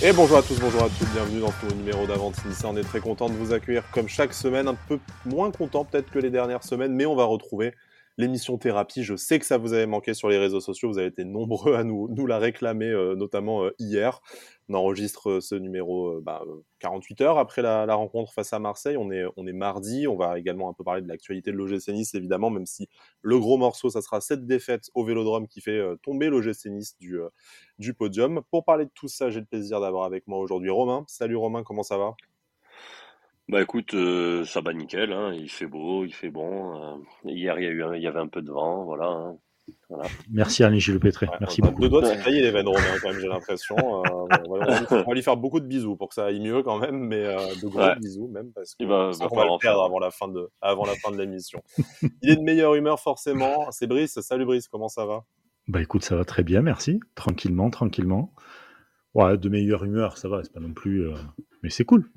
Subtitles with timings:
[0.00, 2.62] Et bonjour à tous, bonjour à toutes, bienvenue dans ce nouveau numéro d'Avant-Nice.
[2.64, 6.08] On est très content de vous accueillir comme chaque semaine, un peu moins content peut-être
[6.12, 7.74] que les dernières semaines, mais on va retrouver
[8.16, 9.02] l'émission thérapie.
[9.02, 11.74] Je sais que ça vous avait manqué sur les réseaux sociaux, vous avez été nombreux
[11.74, 14.20] à nous, nous la réclamer, euh, notamment euh, hier.
[14.68, 16.42] On enregistre euh, ce numéro bah,
[16.80, 18.96] 48 heures après la, rencontre face à Marseille.
[18.96, 20.06] On est, mardi.
[20.06, 22.88] On va également un peu parler de l'actualité de l'OGC Nice, évidemment, même si
[23.22, 27.94] le gros morceau, ça sera cette défaite au Vélodrome qui fait tomber l'OGC Nice du,
[27.94, 28.42] podium.
[28.50, 31.04] Pour parler de tout ça, j'ai le plaisir d'avoir avec moi aujourd'hui Romain.
[31.06, 32.14] Salut Romain, comment ça va?
[33.48, 35.32] Bah écoute, euh, ça va nickel, hein.
[35.32, 36.98] il fait beau, il fait bon.
[36.98, 39.06] Euh, hier, il y avait un peu de vent, voilà.
[39.06, 39.38] Hein.
[39.88, 40.08] Voilà.
[40.30, 41.80] Merci Alain Gilles Pétré, merci beaucoup.
[41.80, 43.76] Deux doigts de tailler les veines, Romain, quand même, j'ai l'impression.
[43.76, 46.98] Euh, on, va, lui faire beaucoup de bisous pour que ça aille mieux quand même,
[46.98, 50.50] mais de gros bisous même, parce qu'on va, va le perdre avant la fin de,
[50.60, 51.62] avant la fin de l'émission.
[52.22, 53.70] il est de meilleure humeur forcément.
[53.70, 54.20] C'est Brice.
[54.20, 55.24] Salut Brice, comment ça va?
[55.68, 57.00] Bah écoute, ça va très bien, merci.
[57.14, 58.32] Tranquillement, tranquillement.
[59.14, 61.08] Ouais, de meilleure humeur, ça va, c'est pas non plus.
[61.62, 62.10] Mais c'est cool.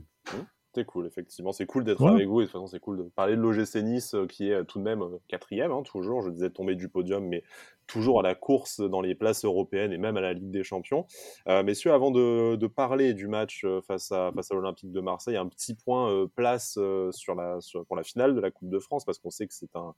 [0.73, 1.51] C'est cool, effectivement.
[1.51, 2.39] C'est cool d'être avec vous.
[2.39, 4.63] Et de toute façon, c'est cool de parler de l'OGC Nice, euh, qui est euh,
[4.63, 6.21] tout de même euh, quatrième, hein, toujours.
[6.21, 7.43] Je disais tomber du podium, mais
[7.91, 11.05] toujours à la course dans les places européennes et même à la Ligue des Champions.
[11.47, 15.35] Euh, messieurs, avant de, de, parler du match face à, face à l'Olympique de Marseille,
[15.35, 18.69] un petit point euh, place euh, sur la, sur, pour la finale de la Coupe
[18.69, 19.93] de France, parce qu'on sait que c'est un,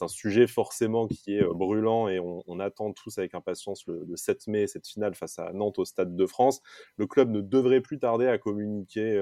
[0.00, 4.16] un sujet forcément qui est brûlant et on, on attend tous avec impatience le, le,
[4.16, 6.60] 7 mai, cette finale face à Nantes au Stade de France.
[6.96, 9.14] Le club ne devrait plus tarder à communiquer,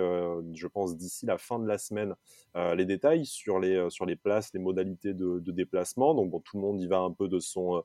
[0.52, 2.14] je pense, d'ici la fin de la semaine,
[2.54, 6.14] les détails sur les, sur les places, les modalités de, déplacement.
[6.14, 7.82] Donc, bon, tout le monde y va un peu de son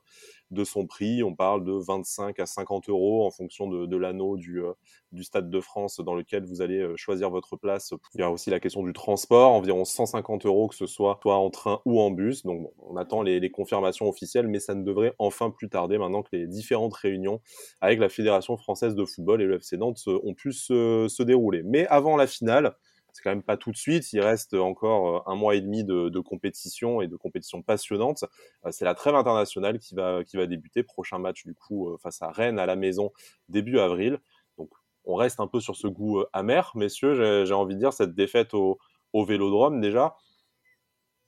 [0.51, 1.23] de son prix.
[1.23, 4.73] On parle de 25 à 50 euros en fonction de, l'anneau du, euh,
[5.11, 7.93] du Stade de France dans lequel vous allez euh, choisir votre place.
[8.13, 11.37] Il y a aussi la question du transport, environ 150 euros que ce soit soit
[11.37, 12.43] en train ou en bus.
[12.43, 16.21] Donc on attend les, les, confirmations officielles, mais ça ne devrait enfin plus tarder maintenant
[16.21, 17.41] que les différentes réunions
[17.79, 21.63] avec la Fédération française de football et le FC Nantes ont pu se, se dérouler.
[21.63, 22.75] Mais avant la finale,
[23.13, 24.11] c'est quand même pas tout de suite.
[24.13, 28.25] Il reste encore euh, un mois et demi de, compétition et de compétition passionnante.
[28.65, 30.83] Euh, c'est la trêve internationale qui va, qui va débuter.
[30.83, 33.11] Prochain match du coup euh, face à Rennes à la maison
[33.49, 34.19] début avril.
[34.57, 34.69] Donc
[35.05, 37.45] on reste un peu sur ce goût amer, messieurs.
[37.45, 38.79] J'ai envie de dire cette défaite au,
[39.13, 40.15] au Vélodrome déjà.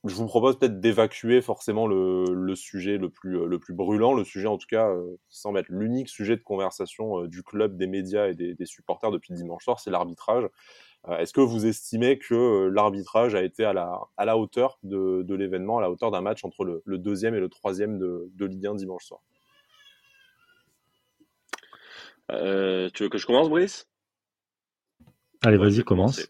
[0.05, 4.47] Je vous propose peut-être d'évacuer forcément le, sujet le plus, le plus brûlant, le sujet
[4.47, 4.93] en tout cas
[5.29, 9.33] qui semble être l'unique sujet de conversation du club, des médias et des supporters depuis
[9.33, 10.43] dimanche soir, c'est l'arbitrage.
[11.09, 14.79] Euh, est-ce que vous estimez que euh, l'arbitrage a été à la, à la hauteur
[14.83, 17.99] de, de l'événement, à la hauteur d'un match entre le, le, deuxième et le troisième
[17.99, 19.21] de, de Ligue 1 dimanche soir?
[22.31, 23.89] Euh, Tu veux que je commence, Brice?
[25.41, 26.25] Allez, vas-y, commence.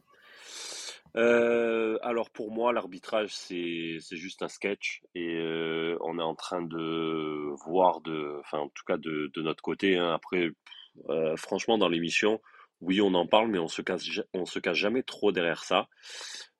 [1.15, 6.33] Euh, alors pour moi, l'arbitrage c'est c'est juste un sketch et euh, on est en
[6.33, 9.97] train de voir de, enfin en tout cas de, de notre côté.
[9.97, 10.11] Hein.
[10.11, 10.49] Après,
[11.09, 12.41] euh, franchement, dans l'émission,
[12.83, 15.87] oui, on en parle, mais on se cache, on se cache jamais trop derrière ça.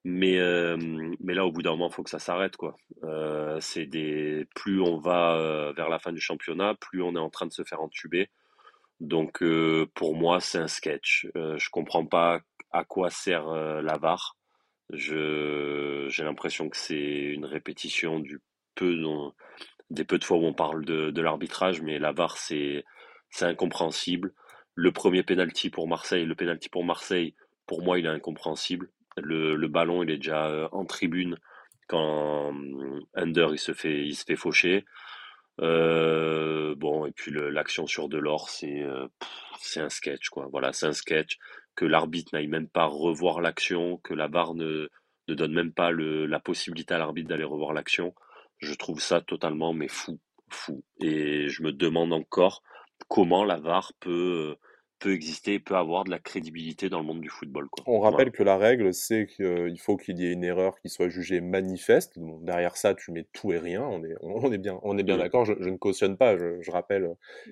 [0.06, 0.38] Mais,
[1.22, 2.76] mais là, au bout d'un moment, il faut que ça s'arrête, quoi.
[3.62, 7.46] C'est des, plus on va vers la fin du championnat, plus on est en train
[7.46, 8.30] de se faire entuber.
[9.00, 9.44] Donc,
[9.94, 11.28] pour moi, c'est un sketch.
[11.36, 12.42] Je comprends pas
[12.72, 14.36] à quoi sert la VAR.
[14.92, 18.42] Je, j'ai l'impression que c'est une répétition du
[18.76, 18.96] peu
[19.90, 22.84] des peu de fois où on parle de, l'arbitrage, mais la VAR, c'est,
[23.30, 24.34] c'est incompréhensible.
[24.76, 27.36] Le premier penalty pour Marseille, le penalty pour Marseille,
[27.68, 28.90] pour moi, il est incompréhensible.
[29.18, 31.38] Le, ballon, il est déjà euh, en tribune
[31.88, 34.86] quand euh, Under il se fait, il se fait faucher.
[35.62, 38.82] Euh, bon, et puis l'action sur Delors, c'est
[39.78, 40.48] un sketch, quoi.
[40.52, 41.38] Voilà, c'est un sketch.
[41.76, 44.90] Que l'arbitre n'aille même pas revoir l'action, que la barre ne,
[45.28, 48.14] ne donne même pas la possibilité à l'arbitre d'aller revoir l'action.
[48.60, 50.20] Je trouve ça totalement, mais fou,
[50.50, 50.84] fou.
[51.00, 52.64] Et je me demande encore
[53.14, 54.58] comment la VAR peut,
[55.04, 57.68] peut exister, peut avoir de la crédibilité dans le monde du football.
[57.68, 57.84] Quoi.
[57.88, 61.10] On rappelle que la règle, c'est qu'il faut qu'il y ait une erreur qui soit
[61.10, 62.18] jugée manifeste.
[62.18, 63.82] Donc, derrière ça, tu mets tout et rien.
[63.84, 65.20] On est, on est bien, on est bien mmh.
[65.20, 65.44] d'accord.
[65.44, 66.38] Je, je, ne cautionne pas.
[66.38, 67.10] Je, je rappelle.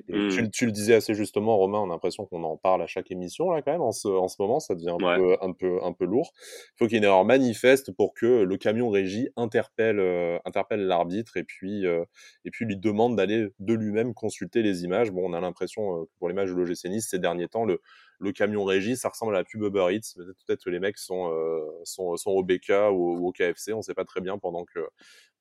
[0.08, 0.30] Mmh.
[0.30, 1.80] Tu, tu, le disais assez justement, Romain.
[1.80, 3.82] On a l'impression qu'on en parle à chaque émission là, quand même.
[3.82, 5.18] En ce, en ce moment, ça devient un ouais.
[5.18, 6.32] peu, un peu, un peu lourd.
[6.36, 10.40] Il faut qu'il y ait une erreur manifeste pour que le camion régie interpelle, euh,
[10.46, 12.06] interpelle l'arbitre et puis, euh,
[12.46, 15.12] et puis lui demande d'aller de lui-même consulter les images.
[15.12, 17.82] Bon, on a l'impression euh, pour les matchs de l'OGC Nice ces derniers temps, le,
[18.20, 20.16] le camion régie, ça ressemble à la pub Uber Eats.
[20.16, 23.78] Peut-être que les mecs sont, euh, sont, sont au BK ou, ou, au KFC, on
[23.78, 24.80] ne sait pas très bien pendant que,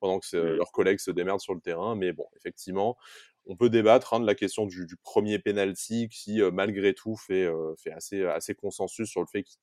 [0.00, 0.56] pendant que mmh.
[0.56, 1.94] leurs collègues se démerdent sur le terrain.
[1.94, 2.96] Mais bon, effectivement,
[3.46, 7.16] on peut débattre hein, de la question du, du premier penalty qui, euh, malgré tout,
[7.16, 9.58] fait, euh, fait assez, assez consensus sur le fait qu'il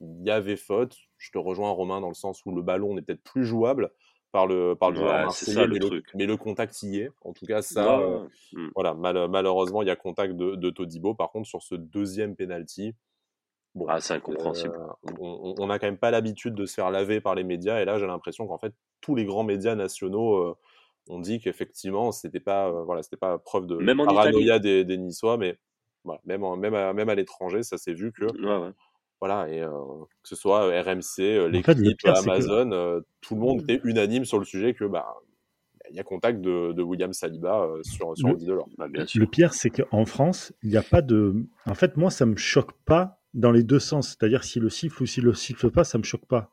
[0.00, 0.96] y avait faute.
[1.16, 3.90] Je te rejoins, Romain, dans le sens où le ballon n'est peut-être plus jouable
[4.32, 7.10] par le, par le joueur marseillais, mais, le, mais, le, contact y est.
[7.22, 8.68] En tout cas, ça, euh, mmh.
[8.74, 11.14] voilà, malheureusement, il y a contact de, de, Todibo.
[11.14, 12.94] Par contre, sur ce deuxième penalty,
[13.74, 14.74] bon, ah, c'est incompréhensible.
[15.18, 17.98] on n'a quand même pas l'habitude de se faire laver par les médias, et là,
[17.98, 20.56] j'ai l'impression qu'en fait, tous les grands médias nationaux
[21.08, 25.58] ont dit qu'effectivement, c'était pas, voilà, c'était pas preuve de paranoïa des, des, Niçois, mais
[26.24, 28.26] même, même à, même à l'étranger, ça s'est vu que.
[29.20, 34.44] Voilà, et que ce soit RMC, l'équipe, Amazon, tout le monde était unanime sur le
[34.44, 35.16] sujet que bah,
[35.90, 39.54] il y a contact de, de William Saliba sur, sur le, de bah, le pire,
[39.54, 41.34] c'est qu'en France, il n'y a pas de.
[41.66, 44.08] En fait, moi, ça me choque pas dans les deux sens.
[44.08, 46.50] C'est-à-dire, si le siffle ou si le siffle pas, ça me choque pas.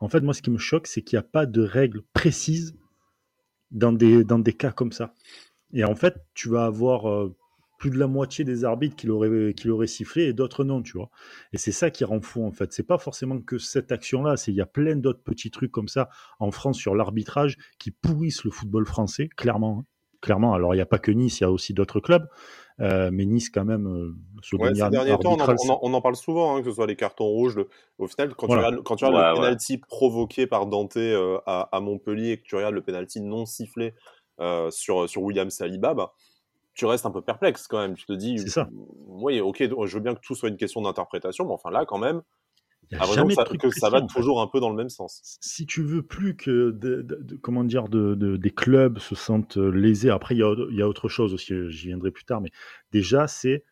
[0.00, 2.76] En fait, moi, ce qui me choque, c'est qu'il n'y a pas de règles précises
[3.70, 5.14] dans des, dans des cas comme ça.
[5.72, 7.06] Et en fait, tu vas avoir
[7.84, 11.10] plus de la moitié des arbitres qui l'auraient qui sifflé et d'autres non, tu vois.
[11.52, 12.72] Et c'est ça qui rend fou en fait.
[12.72, 15.88] C'est pas forcément que cette action-là, c'est il y a plein d'autres petits trucs comme
[15.88, 16.08] ça
[16.40, 19.80] en France sur l'arbitrage qui pourrissent le football français, clairement.
[19.80, 19.84] Hein.
[20.22, 20.54] Clairement.
[20.54, 22.26] Alors il n'y a pas que Nice, il y a aussi d'autres clubs.
[22.80, 25.36] Euh, mais Nice, quand même, euh, ces derniers temps,
[25.82, 27.62] on en, parle souvent, hein, que ce soit les cartons rouges.
[27.98, 31.68] Au final, quand tu regardes, quand tu regardes le penalty provoqué par Dante euh, à,
[31.70, 33.92] à, Montpellier et que tu regardes le penalty non sifflé
[34.70, 36.14] sur, sur William Saliba, bah,
[36.74, 37.94] tu restes un peu perplexe quand même.
[37.94, 38.68] Tu te dis, ça.
[39.06, 41.98] oui, ok, je veux bien que tout soit une question d'interprétation, mais enfin là, quand
[41.98, 42.22] même,
[42.90, 45.38] jamais ça, que ça va toujours un peu dans le même sens.
[45.40, 50.10] Si tu veux plus que de, comment dire de, des clubs se sentent euh, lésés,
[50.10, 52.50] après il y, y a, autre chose aussi, euh, j'y viendrai plus tard, mais
[52.92, 53.64] déjà c'est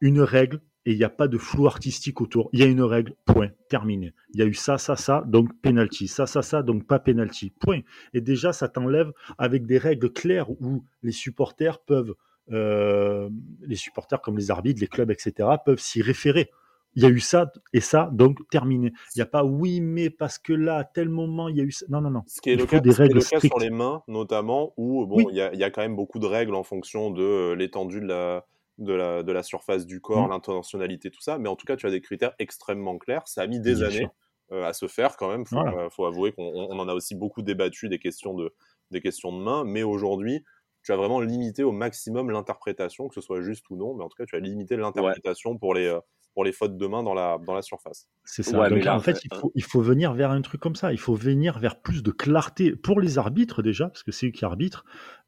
[0.00, 2.50] une règle et il n'y a pas de flou artistique autour.
[2.52, 4.12] Il y a une règle, point, terminé.
[4.34, 6.08] Il y a eu ça, ça, ça, donc penalty.
[6.08, 7.50] Ça, ça, ça, donc pas penalty.
[7.50, 7.80] Point.
[8.12, 12.14] Et déjà, ça t'enlève avec des règles claires où les supporters peuvent,
[12.52, 13.30] euh,
[13.62, 16.50] les supporters comme les arbitres, les clubs, etc., peuvent s'y référer.
[16.96, 18.92] Il y a eu ça et ça, donc terminé.
[19.14, 21.64] Il n'y a pas oui, mais parce que là, à tel moment, il y a
[21.64, 21.86] eu ça.
[21.88, 22.22] Non, non, non.
[22.28, 25.28] Ce qui est, le, cas, des règles le cas, sur les mains, notamment, où bon,
[25.28, 27.56] il, y a, il y, a, quand même beaucoup de règles en fonction de euh,
[27.56, 28.46] l'étendue de la,
[28.78, 30.30] de la, de la surface du corps, mmh.
[30.30, 31.38] l'intentionnalité, tout ça.
[31.38, 33.26] Mais en tout cas, tu as des critères extrêmement clairs.
[33.26, 34.08] Ça a mis des années
[34.52, 35.44] euh, à se faire quand même.
[35.50, 38.52] Il euh, faut, avouer qu'on en a aussi beaucoup débattu des questions de,
[38.90, 39.64] des questions de main.
[39.64, 40.44] Mais aujourd'hui,
[40.82, 43.94] tu as vraiment limité au maximum l'interprétation, que ce soit juste ou non.
[43.94, 45.86] Mais en tout cas, tu as limité l'interprétation pour les.
[45.86, 46.00] Euh,
[46.34, 48.08] pour les fautes de main dans la, dans la surface.
[48.24, 48.68] C'est ça.
[48.68, 50.92] Donc, en fait, il faut, il faut venir vers un truc comme ça.
[50.92, 54.30] Il faut venir vers plus de clarté pour les arbitres déjà, parce que c'est eux
[54.30, 54.84] qui arbitrent,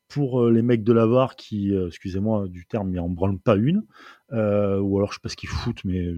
[0.09, 3.39] pour euh, les mecs de la VAR qui, euh, excusez-moi du terme, mais en branlent
[3.39, 3.85] pas une,
[4.33, 6.13] euh, ou alors je sais pas ce qu'ils foutent, mais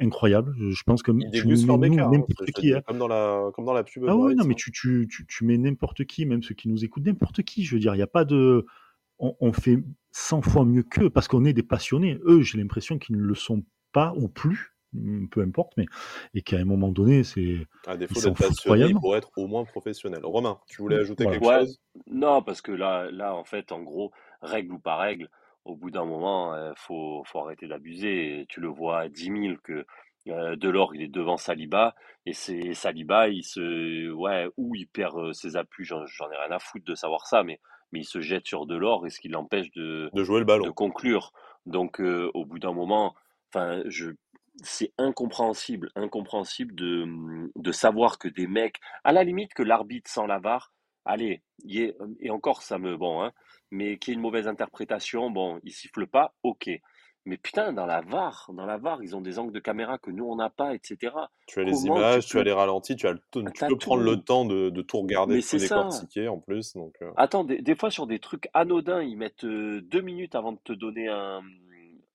[0.00, 0.54] incroyable.
[0.58, 2.72] Je pense que tu mets hein, n'importe qui.
[2.72, 2.82] Hein.
[2.86, 4.04] Comme, dans la, comme dans la pub.
[4.08, 6.84] Ah ouais, non, mais tu, tu, tu, tu mets n'importe qui, même ceux qui nous
[6.84, 7.64] écoutent, n'importe qui.
[7.64, 8.66] Je veux dire, il n'y a pas de.
[9.18, 9.78] On, on fait
[10.12, 12.18] 100 fois mieux qu'eux parce qu'on est des passionnés.
[12.24, 14.71] Eux, j'ai l'impression qu'ils ne le sont pas ou plus.
[14.94, 15.86] Mmh, peu importe, mais
[16.34, 17.66] et qu'à un moment donné, c'est.
[17.86, 20.20] À défaut d'être passionné, pour être au moins professionnel.
[20.22, 21.80] Romain, tu voulais ajouter quelque chose?
[22.06, 24.12] Non, parce que là, là, en fait, en gros,
[24.42, 25.30] règle ou pas règle,
[25.64, 28.44] au bout d'un moment, il euh, faut, faut arrêter d'abuser.
[28.50, 29.86] Tu le vois à 10 000 que
[30.28, 31.94] euh, Delors, il est devant Saliba,
[32.26, 34.10] et c'est Saliba, il se.
[34.10, 37.44] Ouais, ou il perd euh, ses appuis, j'en ai rien à foutre de savoir ça,
[37.44, 37.60] mais,
[37.92, 40.66] mais il se jette sur Delors et ce qui l'empêche de, de jouer le ballon.
[40.66, 41.32] De conclure.
[41.64, 43.14] Donc, au bout d'un moment,
[43.48, 44.10] enfin, je
[44.62, 47.06] c'est incompréhensible, incompréhensible de,
[47.56, 50.72] de savoir que des mecs, à la limite que l'arbitre sans la VAR,
[51.04, 53.32] allez, y et encore ça me bon, hein,
[53.70, 56.70] mais qu'il y ait une mauvaise interprétation, bon, il siffle pas, ok.
[57.24, 60.10] Mais putain, dans la VAR, dans la VAR, ils ont des angles de caméra que
[60.10, 61.14] nous on n'a pas, etc.
[61.46, 64.44] Tu as les images, tu, as les ralentis, tu as tu peux prendre le temps
[64.44, 66.74] de, de tout regarder, de tout décortiquer en plus.
[66.74, 67.12] Donc, euh.
[67.16, 70.72] Attends, des, fois sur des trucs anodins, ils mettent euh, deux minutes avant de te
[70.72, 71.42] donner un,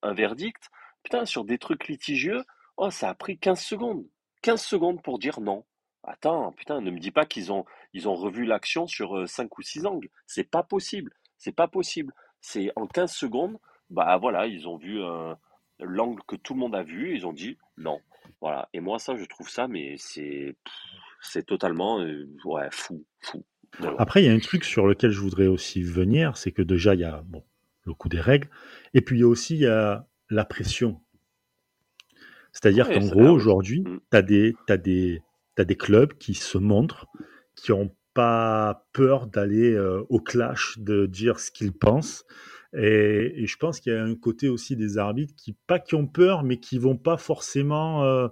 [0.02, 0.68] un verdict.
[1.02, 2.44] Putain, sur des trucs litigieux,
[2.76, 4.04] oh, ça a pris 15 secondes.
[4.42, 5.64] 15 secondes pour dire non.
[6.04, 9.48] Attends, putain, ne me dis pas qu'ils ont, ils ont revu l'action sur 5 euh,
[9.58, 10.08] ou 6 angles.
[10.26, 11.12] C'est pas possible.
[11.36, 12.14] C'est pas possible.
[12.40, 13.58] C'est en 15 secondes,
[13.90, 15.34] bah voilà, ils ont vu euh,
[15.80, 18.00] l'angle que tout le monde a vu, ils ont dit non.
[18.40, 18.68] Voilà.
[18.72, 20.56] Et moi, ça, je trouve ça, mais c'est,
[21.20, 22.26] c'est totalement, euh,
[22.70, 23.44] fou, fou.
[23.98, 26.94] Après, il y a un truc sur lequel je voudrais aussi venir, c'est que déjà,
[26.94, 27.44] il y a bon,
[27.84, 28.48] le coup des règles,
[28.94, 31.00] et puis il y a aussi il y a la pression.
[32.52, 34.00] C'est-à-dire qu'en gros, aujourd'hui, mm.
[34.10, 35.22] tu as, des, des,
[35.56, 37.06] des clubs qui se montrent,
[37.54, 42.24] qui n'ont pas peur d'aller euh, au clash, de dire ce qu'ils pensent.
[42.76, 46.06] Et, je pense qu'il y a un côté aussi des arbitres qui, pas qui ont
[46.06, 48.28] peur, mais qui vont pas forcément euh,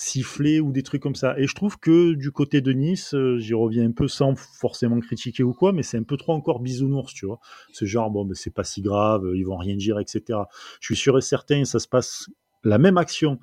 [0.00, 1.38] siffler ou des trucs comme ça.
[1.38, 4.98] Et je trouve que du côté de Nice, euh, j'y reviens un peu sans forcément
[4.98, 7.38] critiquer ou quoi, mais c'est un peu trop encore bisounours, tu vois.
[7.72, 10.40] Ce genre, bon, mais c'est pas si grave, ils vont rien dire, etc.
[10.80, 12.30] Je suis sûr et certain, ça se passe
[12.64, 13.38] la même action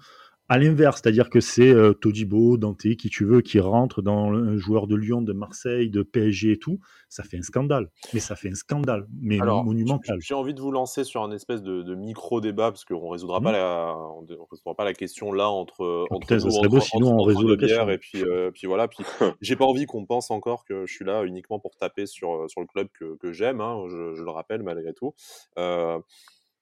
[0.49, 4.57] à l'inverse, c'est-à-dire que c'est euh, Todibo, Dante, qui tu veux, qui rentre dans un
[4.57, 7.89] joueur de Lyon, de Marseille, de PSG et tout, ça fait un scandale.
[8.13, 10.19] Mais ça fait un scandale, mais monumental.
[10.21, 13.49] J'ai envie de vous lancer sur un espèce de, micro-débat, parce qu'on ne résoudra, pas
[13.49, 13.53] mmh.
[13.53, 17.23] la, on, résoudra pas la question là entre, ah, entre nous, serait beau, sinon on
[17.23, 17.89] résout la question.
[17.89, 19.03] Et puis, euh, puis voilà, puis
[19.41, 22.61] j'ai pas envie qu'on pense encore que je suis là uniquement pour taper sur, sur
[22.61, 25.13] le club que, que j'aime, hein, je, je, le rappelle malgré tout.
[25.57, 25.99] Euh,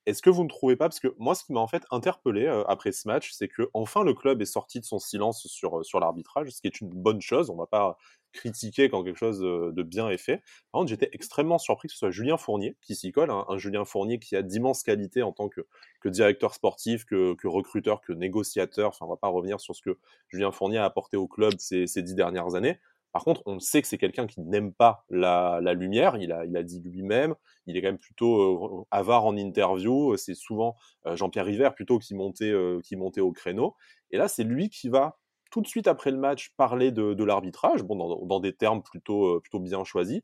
[0.05, 2.45] est-ce que vous ne trouvez pas, parce que moi, ce qui m'a en fait interpellé
[2.45, 5.79] euh, après ce match, c'est que enfin le club est sorti de son silence sur,
[5.79, 7.49] euh, sur l'arbitrage, ce qui est une bonne chose.
[7.49, 7.97] On ne va pas
[8.33, 10.37] critiquer quand quelque chose de bien est fait.
[10.71, 13.57] Par contre, j'étais extrêmement surpris que ce soit Julien Fournier qui s'y colle, hein, un
[13.57, 15.61] Julien Fournier qui a d'immenses qualités en tant que,
[16.01, 18.89] que directeur sportif, que, que, recruteur, que négociateur.
[18.89, 19.97] Enfin, on va pas revenir sur ce que
[20.27, 22.77] Julien Fournier a apporté au club ces, ces dix dernières années.
[23.15, 26.17] Par contre, on sait que c'est quelqu'un qui n'aime pas la, lumière.
[26.17, 27.33] Il a, dit lui-même.
[27.65, 30.17] Il est quand même plutôt euh, avare en interview.
[30.17, 32.81] C'est souvent euh, Jean-Pierre River plutôt qui montait, euh,
[33.19, 33.77] au créneau.
[34.11, 35.17] Et là, c'est lui qui va
[35.49, 39.85] tout de suite après le match parler de, l'arbitrage, bon, dans, des termes plutôt, bien
[39.85, 40.19] choisis.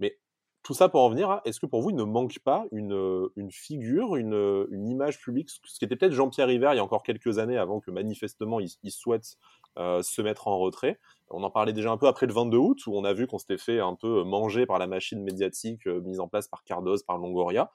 [0.00, 0.18] Mais
[0.64, 3.30] tout ça pour en venir à, est-ce que pour vous, il ne manque pas une,
[3.52, 7.38] figure, une, image publique, ce qui était peut-être Jean-Pierre River il y a encore quelques
[7.38, 9.38] années, avant que manifestement il souhaite
[9.76, 10.98] se mettre en retrait
[11.32, 13.38] on en parlait déjà un peu après le 22 août, où on a vu qu'on
[13.38, 16.98] s'était fait un peu manger par la machine médiatique euh, mise en place par Cardos,
[17.06, 17.70] par Longoria.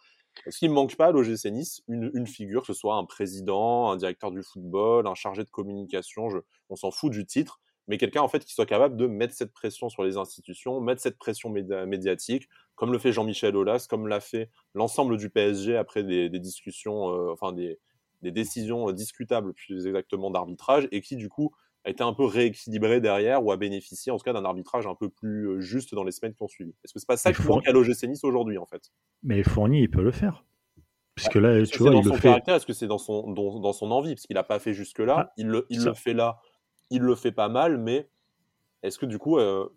[0.45, 3.89] Est-ce qu'il ne manque pas à l'OGC Nice une, figure, que ce soit un président,
[3.89, 6.29] un directeur du football, un chargé de communication,
[6.69, 9.51] on s'en fout du titre, mais quelqu'un en fait qui soit capable de mettre cette
[9.51, 14.19] pression sur les institutions, mettre cette pression médiatique, comme le fait Jean-Michel Aulas, comme l'a
[14.19, 17.79] fait l'ensemble du PSG après des, discussions, euh, enfin des,
[18.21, 21.51] des, décisions discutables plus exactement d'arbitrage, et qui du coup
[21.85, 24.95] a été un peu rééquilibré derrière ou a bénéficié en tout cas d'un arbitrage un
[24.95, 26.71] peu plus euh, juste dans les semaines qui ont suivi.
[26.83, 28.91] Est-ce que c'est pas ça qui manque à l'OGC Nice aujourd'hui en fait?
[29.23, 30.43] Mais Fournier, il peut le faire.
[31.15, 34.13] Puisque là, tu vois, son le caractère, est-ce que c'est dans son, dans, son envie?
[34.13, 36.37] Parce qu'il n'a pas fait jusque-là, ah, il, le, il le, fait là,
[36.91, 38.07] il le fait pas mal, mais
[38.83, 39.67] est-ce que du coup, euh,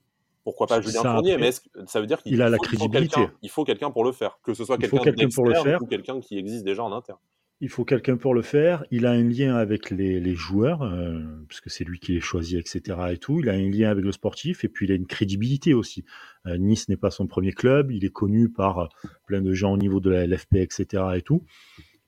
[0.45, 1.38] pourquoi pas Julien Fournier?
[1.38, 1.50] Mais
[1.87, 3.21] ça veut dire qu'il a la crédibilité.
[3.40, 6.21] Il faut quelqu'un pour le faire, que ce soit quelqu'un pour le faire ou quelqu'un
[6.21, 7.19] qui existe déjà en interne.
[7.62, 8.84] Il faut quelqu'un pour le faire.
[8.90, 12.98] Il a un lien avec les, joueurs, euh, puisque c'est lui qui les choisit, etc.
[13.12, 13.40] Et tout.
[13.40, 16.04] Il a un lien avec le sportif, et puis il a une crédibilité aussi.
[16.46, 17.90] Euh, nice n'est pas son premier club.
[17.90, 18.88] Il est connu par
[19.26, 21.04] plein de gens au niveau de la LFP, etc.
[21.16, 21.44] Et tout.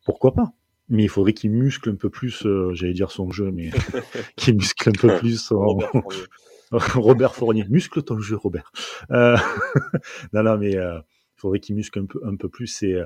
[0.07, 0.53] Pourquoi pas?
[0.89, 3.71] Mais il faudrait qu'il muscle un peu plus, euh, j'allais dire son jeu, mais
[4.37, 5.53] qu'il muscle un peu plus
[6.73, 7.67] Robert, Fournier.
[7.69, 8.73] Muscle ton jeu, Robert.
[9.11, 9.37] non,
[10.33, 10.79] non, mais
[11.37, 13.05] il faudrait qu'il muscle un peu, un peu plus euh,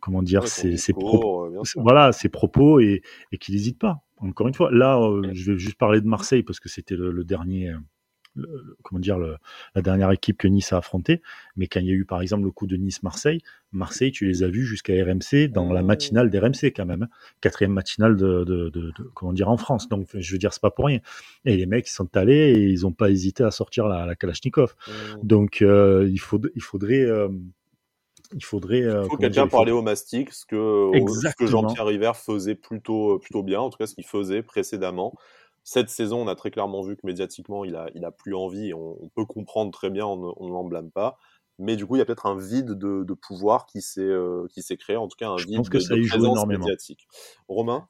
[0.00, 4.02] comment dire, ses, propos, euh, voilà, ses propos et, et qu'il n'hésite pas.
[4.18, 7.24] Encore une fois, là, euh, je vais juste parler de Marseille parce que c'était le,
[7.24, 7.72] dernier,
[8.82, 11.22] comment dire, la dernière équipe que Nice a affrontée.
[11.56, 13.40] Mais quand il y a eu par exemple le coup de Nice-Marseille,
[13.72, 17.08] Marseille, tu les as vus jusqu'à RMC dans la matinale d'RMC quand même, hein.
[17.40, 19.88] quatrième matinale de, comment dire en France.
[19.88, 21.00] Donc je veux dire, c'est pas pour rien.
[21.46, 24.74] Et les mecs ils sont allés et ils n'ont pas hésité à sortir la, Kalachnikov.
[24.86, 24.92] Mmh.
[25.22, 27.06] Donc il, faut, il faudrait
[28.34, 28.82] il faudrait.
[28.82, 30.90] Euh, il faut quelqu'un pour aller au mastic, ce que,
[31.38, 35.14] que Jean-Pierre River faisait plutôt, plutôt bien, en tout cas ce qu'il faisait précédemment.
[35.62, 38.70] Cette saison, on a très clairement vu que médiatiquement, il a, il a plus envie,
[38.70, 41.18] et on, peut comprendre très bien, on ne l'en blâme pas.
[41.58, 44.46] Mais du coup, il y a peut-être un vide de, de pouvoir qui s'est euh,
[44.78, 47.06] créé, en tout cas un vide que de, présence médiatique.
[47.48, 47.86] Romain?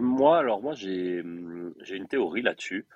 [0.00, 1.22] Moi, alors moi, j'ai
[1.82, 2.86] j'ai une théorie là-dessus.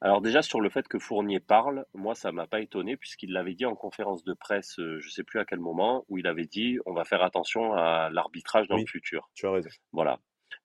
[0.00, 3.54] Alors déjà sur le fait que Fournier parle, moi ça m'a pas étonné puisqu'il l'avait
[3.54, 6.46] dit en conférence de presse, euh, je sais plus à quel moment, où il avait
[6.46, 9.30] dit on va faire attention à l'arbitrage dans le futur.
[9.34, 9.70] Tu as raison.
[9.92, 10.18] Voilà.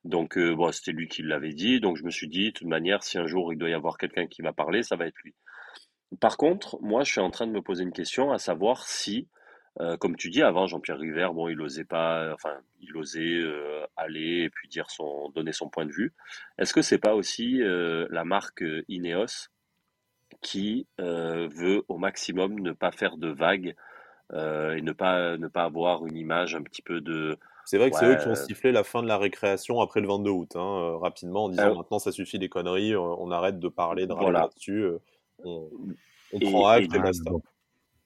[0.03, 2.67] Donc euh, bon, c'était lui qui l'avait dit, donc je me suis dit de toute
[2.67, 5.17] manière, si un jour il doit y avoir quelqu'un qui va parler, ça va être
[5.23, 5.35] lui.
[6.19, 9.27] Par contre, moi je suis en train de me poser une question, à savoir si
[9.81, 13.85] euh, comme tu dis, avant Jean-Pierre River, bon, il osait pas, enfin, il osait euh,
[13.97, 16.13] aller et puis dire son, donner son point de vue.
[16.59, 19.49] Est-ce que c'est pas aussi euh, la marque Ineos
[20.41, 23.75] qui veut au maximum ne pas faire de vagues
[24.33, 27.97] et ne pas ne pas avoir une image un petit peu de c'est vrai que
[27.97, 30.97] c'est eux qui ont sifflé la fin de la récréation après le 22 août, hein,
[30.99, 34.41] rapidement, en disant maintenant ça suffit les conneries, on, arrête de parler de voilà.
[34.41, 34.85] là-dessus,
[35.45, 35.69] on,
[36.41, 37.31] prend acte et, basta.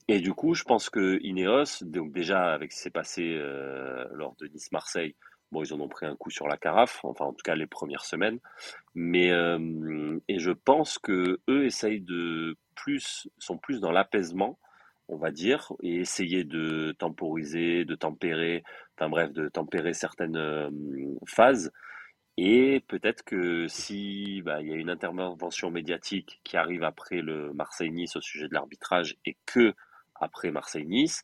[0.08, 4.06] Et du coup, je pense que Ineos, donc déjà avec ce qui s'est passé euh,
[4.14, 5.16] lors de Nice-Marseille,
[5.52, 7.68] bon, ils en ont pris un coup sur la carafe, enfin en tout cas les
[7.68, 8.40] premières semaines.
[8.96, 14.60] Mais euh, et je pense que eux essayent de plus, sont plus dans l'apaisement,
[15.10, 18.64] on va dire, et essayer de temporiser, de tempérer,
[18.98, 20.70] enfin bref, de tempérer certaines euh,
[21.26, 21.72] phases.
[22.38, 28.16] Et peut-être que si bah, y a une intervention médiatique qui arrive après le Marseille-Nice
[28.16, 29.74] au sujet de l'arbitrage et que
[30.22, 31.24] après Marseille-Nice,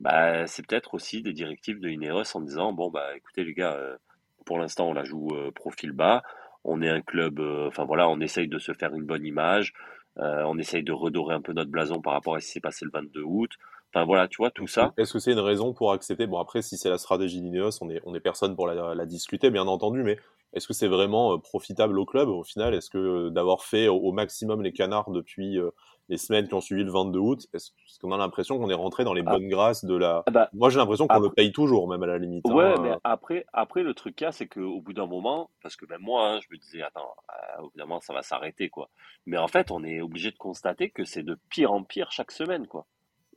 [0.00, 3.74] bah, c'est peut-être aussi des directives de Ineos en disant bon bah écoutez les gars,
[3.74, 3.96] euh,
[4.44, 6.22] pour l'instant on la joue euh, profil bas,
[6.64, 9.74] on est un club, enfin voilà, on essaye de se faire une bonne image,
[10.16, 12.84] on essaye de redorer un peu notre blason par rapport à ce qui s'est passé
[12.84, 13.50] le 22 août.
[13.94, 14.92] Enfin voilà, tu vois, tout ça.
[14.96, 16.26] Est-ce que c'est une raison pour accepter?
[16.26, 19.50] Bon, après, si c'est la stratégie d'Ineos, on est, on est personne pour la, discuter,
[19.50, 20.18] bien entendu, mais
[20.54, 22.74] est-ce que c'est vraiment profitable au club au final?
[22.74, 25.58] Est-ce que d'avoir fait au, maximum les canards depuis
[26.08, 27.70] les semaines qui ont suivi le 22 août, est-ce
[28.00, 29.30] qu'on a l'impression qu'on est rentré dans les ah.
[29.30, 30.22] bonnes grâces de la.
[30.26, 32.46] Ah bah, Moi, j'ai l'impression qu'on le paye toujours, même à la limite.
[32.46, 32.98] Ouais, hein, mais euh.
[33.04, 36.02] après, après, le truc qu'il y a, c'est qu'au bout d'un moment, parce que même
[36.02, 38.90] moi, hein, je me disais, attends, euh, au bout d'un moment, ça va s'arrêter, quoi.
[39.26, 42.32] Mais en fait, on est obligé de constater que c'est de pire en pire chaque
[42.32, 42.86] semaine, quoi.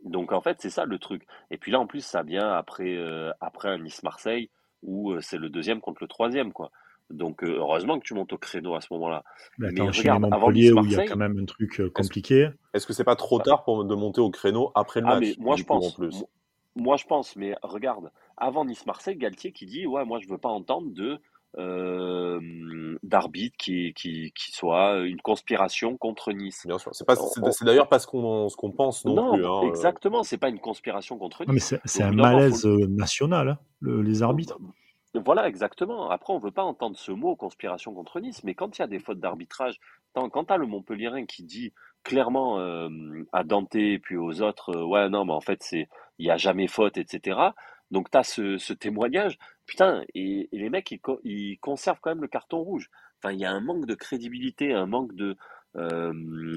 [0.03, 1.25] Donc, en fait, c'est ça le truc.
[1.51, 4.50] Et puis là, en plus, ça vient après, euh, après un Nice-Marseille
[4.83, 6.71] où c'est le deuxième contre le troisième, quoi.
[7.10, 9.24] Donc euh, heureusement que tu montes au créneau à ce moment-là.
[9.58, 12.50] Mais, mais regarde, avant Montpellier où il y a quand même un truc euh, compliqué.
[12.74, 15.38] Est-ce que c'est pas trop tard pour de monter au créneau après le ah, match
[15.38, 15.96] moi je pense.
[15.96, 16.26] plus?
[16.76, 20.50] Moi je pense, mais regarde, avant Nice-Marseille, Galtier qui dit ouais moi je veux pas
[20.50, 21.20] entendre de
[21.58, 26.64] euh, d'arbitre qui, qui, qui, soit une conspiration contre Nice.
[26.68, 29.46] Bien sûr, c'est, pas, c'est, d'ailleurs pas ce qu'on, ce qu'on pense non, plus.
[29.46, 31.72] Hein, exactement, c'est pas une conspiration contre Nice.
[31.72, 34.60] mais c'est, un malaise national, hein, les arbitres.
[35.14, 36.10] Voilà, exactement.
[36.10, 38.84] Après, on ne veut pas entendre ce mot conspiration contre Nice, mais quand il y
[38.84, 39.80] a des fautes d'arbitrage,
[40.14, 41.74] quand tu as le Montpellierin qui dit
[42.04, 42.90] clairement euh,
[43.34, 45.88] à Dante et puis aux autres, euh, ouais, non, mais en fait, il
[46.20, 47.40] n'y a jamais faute, etc.
[47.92, 49.38] Donc, tu as ce, témoignage.
[49.66, 50.92] Putain, et, les mecs,
[51.24, 52.90] ils, conservent quand même le carton rouge.
[53.22, 55.12] Enfin, il y a un manque de crédibilité, un manque
[55.76, 56.14] euh,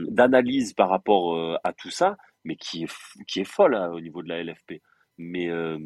[0.09, 4.23] d'analyse par rapport à tout ça, mais qui est, qui est folle hein, au niveau
[4.23, 4.83] de la LFP.
[5.21, 5.79] Mais, euh,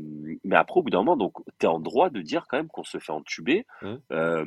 [0.45, 2.69] mais après, au bout d'un moment, donc, tu es en droit de dire quand même
[2.69, 3.95] qu'on se fait entuber, mmh.
[4.13, 4.45] euh,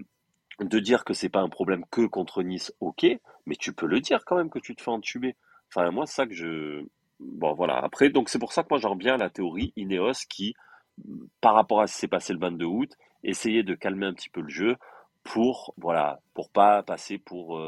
[0.62, 3.06] de dire que c'est pas un problème que contre Nice, ok,
[3.46, 5.36] mais tu peux le dire quand même que tu te fais entuber.
[5.70, 6.86] Enfin, moi, c'est ça que je.
[7.20, 7.78] Bon, voilà.
[7.78, 10.56] Après, donc, c'est pour ça que moi, j'en reviens à la théorie Ineos qui,
[11.42, 14.30] par rapport à ce qui s'est passé le 22 août, essayait de calmer un petit
[14.30, 14.78] peu le jeu
[15.24, 17.60] pour, voilà, pour pas passer pour.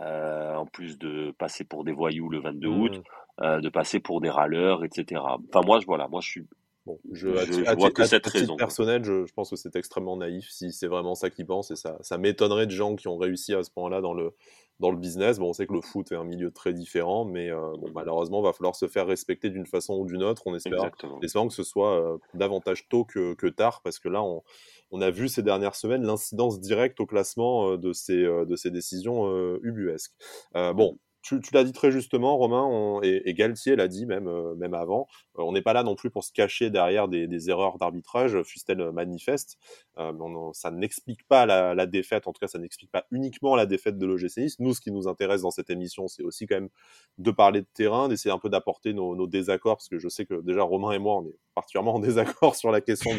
[0.00, 3.02] Euh, en plus de passer pour des voyous le 22 août, mmh.
[3.42, 5.22] Euh, de passer pour des râleurs, etc.
[5.24, 6.46] Enfin, moi, je, voilà, moi, je suis.
[6.84, 7.28] Bon, je,
[7.74, 8.56] vois que cette raison.
[8.56, 11.76] personnel, je, je, pense que c'est extrêmement naïf si c'est vraiment ça qu'ils pensent et
[11.76, 14.34] ça, ça m'étonnerait de gens qui ont réussi à ce point-là dans le,
[14.78, 15.38] dans le business.
[15.38, 18.40] Bon, on sait que le foot est un milieu très différent, mais euh, bon, malheureusement,
[18.40, 20.42] il va falloir se faire respecter d'une façon ou d'une autre.
[20.44, 20.90] On espère,
[21.22, 24.42] espérant que ce soit euh, davantage tôt que, que, tard, parce que là, on,
[24.90, 29.58] on, a vu ces dernières semaines l'incidence directe au classement de, ces, de ces décisions
[29.62, 30.12] ubuesques.
[30.54, 35.06] bon, tu, l'as dit très justement, Romain, et, Galtier l'a dit même, euh, avant,
[35.38, 38.90] euh, on n'est pas là non plus pour se cacher derrière des, erreurs d'arbitrage, fussent-elles
[38.92, 39.58] manifestes.
[40.00, 43.98] Euh, ça n'explique pas la, défaite, en tout cas, ça n'explique pas uniquement la défaite
[43.98, 44.58] de l'OGC Nice.
[44.58, 46.70] Nous, ce qui nous intéresse dans cette émission, c'est aussi quand même
[47.18, 50.40] de parler de terrain, d'essayer un peu d'apporter nos, désaccords, parce que je sais que
[50.42, 53.10] déjà Romain et moi, on est particulièrement en désaccord sur la question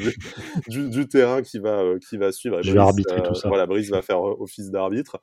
[0.67, 2.62] du, du, terrain qui va, qui va suivre.
[2.62, 3.48] je vais arbitrer tout ça.
[3.48, 5.22] Voilà, Brice va faire office d'arbitre.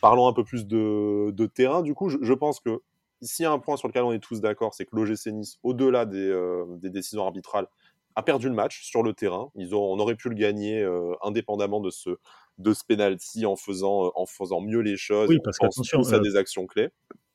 [0.00, 2.82] parlons un peu plus de, de terrain, du coup, je, je pense que
[3.22, 5.58] s'il y a un point sur lequel on est tous d'accord, c'est que l'OGC Nice,
[5.62, 7.68] au-delà des, euh, des, décisions arbitrales,
[8.16, 9.50] a perdu le match sur le terrain.
[9.54, 12.10] Ils ont, on aurait pu le gagner euh, indépendamment de ce,
[12.58, 15.28] de ce penalty en faisant, euh, en faisant mieux les choses.
[15.28, 16.88] Oui, parce qu'attention, ça des actions clés.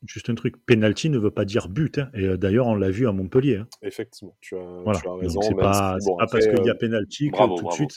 [0.06, 1.98] Juste un truc, penalty ne veut pas dire but.
[1.98, 3.56] Hein, et d'ailleurs, on l'a vu à Montpellier.
[3.56, 3.68] Hein.
[3.82, 4.60] Effectivement, tu as,
[5.00, 5.40] tu as raison.
[5.42, 7.96] C'est pas, pas, parce qu'il y a penalty que tout de suite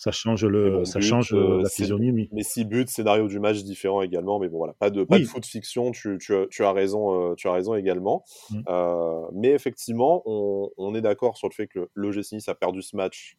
[0.00, 2.30] ça change le, ça change euh, la physionomie.
[2.32, 4.38] Mais six buts, scénario du match différent également.
[4.38, 5.90] Mais bon, voilà, pas de, pas de foot fiction.
[5.90, 8.24] Tu, tu, tu as raison, euh, tu as raison également.
[8.48, 8.62] Mmh.
[8.70, 12.80] Euh, mais effectivement, on, on est d'accord sur le fait que le Nice a perdu
[12.80, 13.36] ce match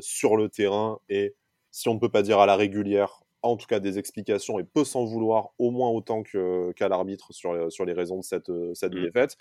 [0.00, 1.34] sur le terrain et
[1.72, 4.64] si on ne peut pas dire à la régulière, en tout cas des explications et
[4.64, 8.94] peut s'en vouloir au moins autant qu'à l'arbitre sur, sur les raisons de cette, cette
[8.94, 9.04] mmh.
[9.04, 9.36] défaite.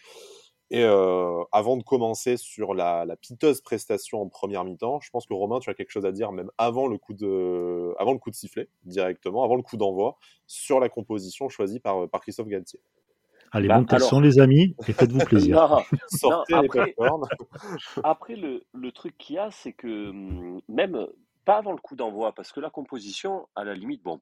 [0.69, 5.25] Et euh, avant de commencer sur la, la, piteuse prestation en première mi-temps, je pense
[5.25, 8.19] que Romain, tu as quelque chose à dire même avant le coup de, avant le
[8.19, 12.47] coup de sifflet directement, avant le coup d'envoi, sur la composition choisie par, par Christophe
[12.47, 12.81] Galtier.
[13.51, 15.79] Allez, bah, montez son les amis et faites-vous plaisir.
[16.09, 16.95] Sortez après,
[18.03, 21.07] après, le, le truc qu'il y a, c'est que hum, même
[21.45, 24.19] pas avant le coup d'envoi, parce que la composition, à la limite, bon,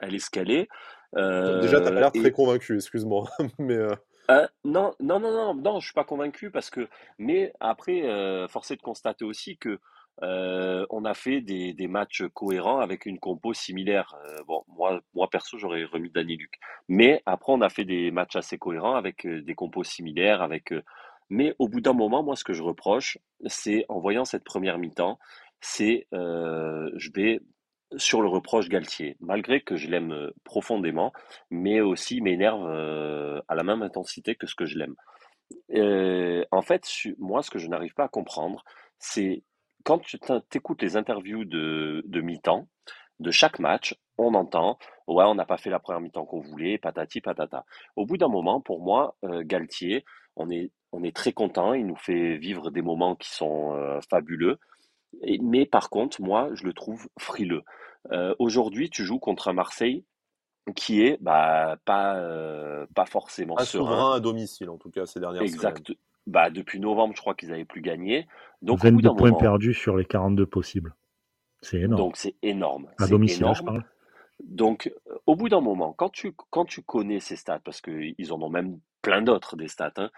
[0.00, 0.68] elle est scalée.
[1.16, 3.28] Euh, Déjà, tu as l'air très convaincu, excuse-moi.
[3.58, 3.90] mais euh,
[4.30, 6.88] euh, non, non, non, non, non, je suis pas convaincu parce que,
[7.18, 9.78] mais après, euh, force est de constater aussi que
[10.22, 14.16] euh, on a fait des, des, matchs cohérents avec une compo similaire.
[14.26, 18.10] Euh, bon, moi, moi perso, j'aurais remis Danny Luc, mais après, on a fait des
[18.10, 20.74] matchs assez cohérents avec euh, des compos similaires, avec.
[21.30, 24.78] mais au bout d'un moment, moi, ce que je reproche, c'est en voyant cette première
[24.78, 25.18] mi-temps,
[25.60, 27.40] c'est je vais
[27.96, 31.12] sur le reproche Galtier, malgré que je l'aime euh, profondément,
[31.50, 34.94] mais aussi m'énerve euh, à la même intensité que ce que je l'aime.
[35.74, 36.86] Euh, en fait,
[37.18, 38.64] moi, ce que je n'arrive pas à comprendre,
[38.98, 39.42] c'est
[39.84, 40.18] quand tu
[40.54, 42.68] écoutes les interviews de, mi-temps,
[43.20, 46.76] de chaque match, on entend, ouais, on n'a pas fait la première mi-temps qu'on voulait,
[46.76, 47.64] patati patata.
[47.96, 50.04] Au bout d'un moment, pour moi, Galtier,
[50.36, 54.58] on est, on est très content, il nous fait vivre des moments qui sont fabuleux.
[55.40, 57.62] Mais par contre, moi, je le trouve frileux.
[58.12, 60.04] Euh, aujourd'hui, tu joues contre un Marseille
[60.76, 62.22] qui est bah, pas,
[62.94, 64.14] pas forcément pas serein.
[64.14, 65.92] à domicile, en tout cas, ces dernières exact.
[66.26, 68.28] Bah, depuis novembre, je crois qu'ils n'avaient plus gagné.
[68.60, 70.94] Donc, 22 points perdus sur les 42 possibles.
[71.62, 72.00] C'est énorme.
[72.00, 72.88] Donc c'est énorme.
[72.98, 73.84] À domicile, je parle.
[74.40, 74.92] Donc
[75.26, 78.50] au bout d'un moment, quand tu, quand tu connais ces stats, parce qu'ils en ont
[78.50, 80.10] même plein d'autres des stats, hein,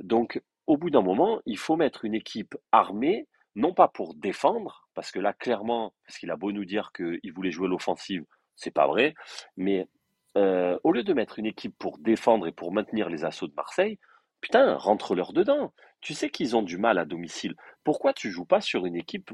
[0.00, 4.88] donc au bout d'un moment, il faut mettre une équipe armée, non pas pour défendre,
[4.94, 8.70] parce que là clairement, parce qu'il a beau nous dire qu'il voulait jouer l'offensive, c'est
[8.70, 9.14] pas vrai,
[9.56, 9.88] mais
[10.36, 13.54] euh, au lieu de mettre une équipe pour défendre et pour maintenir les assauts de
[13.54, 13.98] Marseille,
[14.42, 15.72] putain, rentre-leur dedans.
[16.02, 17.54] Tu sais qu'ils ont du mal à domicile.
[17.84, 19.30] Pourquoi tu joues pas sur une équipe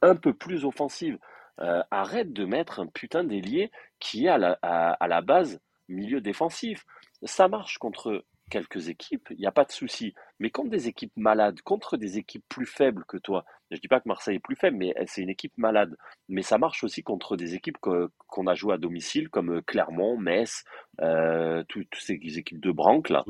[0.00, 1.18] un peu plus offensive?
[1.60, 6.20] Euh, arrête de mettre un putain d'ailier qui est à la, à, la, base milieu
[6.20, 6.84] défensif.
[7.22, 10.14] Ça marche contre quelques équipes, il n'y a pas de souci.
[10.38, 13.88] Mais contre des équipes malades, contre des équipes plus faibles que toi, je ne dis
[13.88, 15.96] pas que Marseille est plus faible, mais c'est une équipe malade.
[16.28, 20.64] Mais ça marche aussi contre des équipes qu'on a jouées à domicile, comme Clermont, Metz,
[21.00, 23.24] euh, toutes ces équipes de branque là.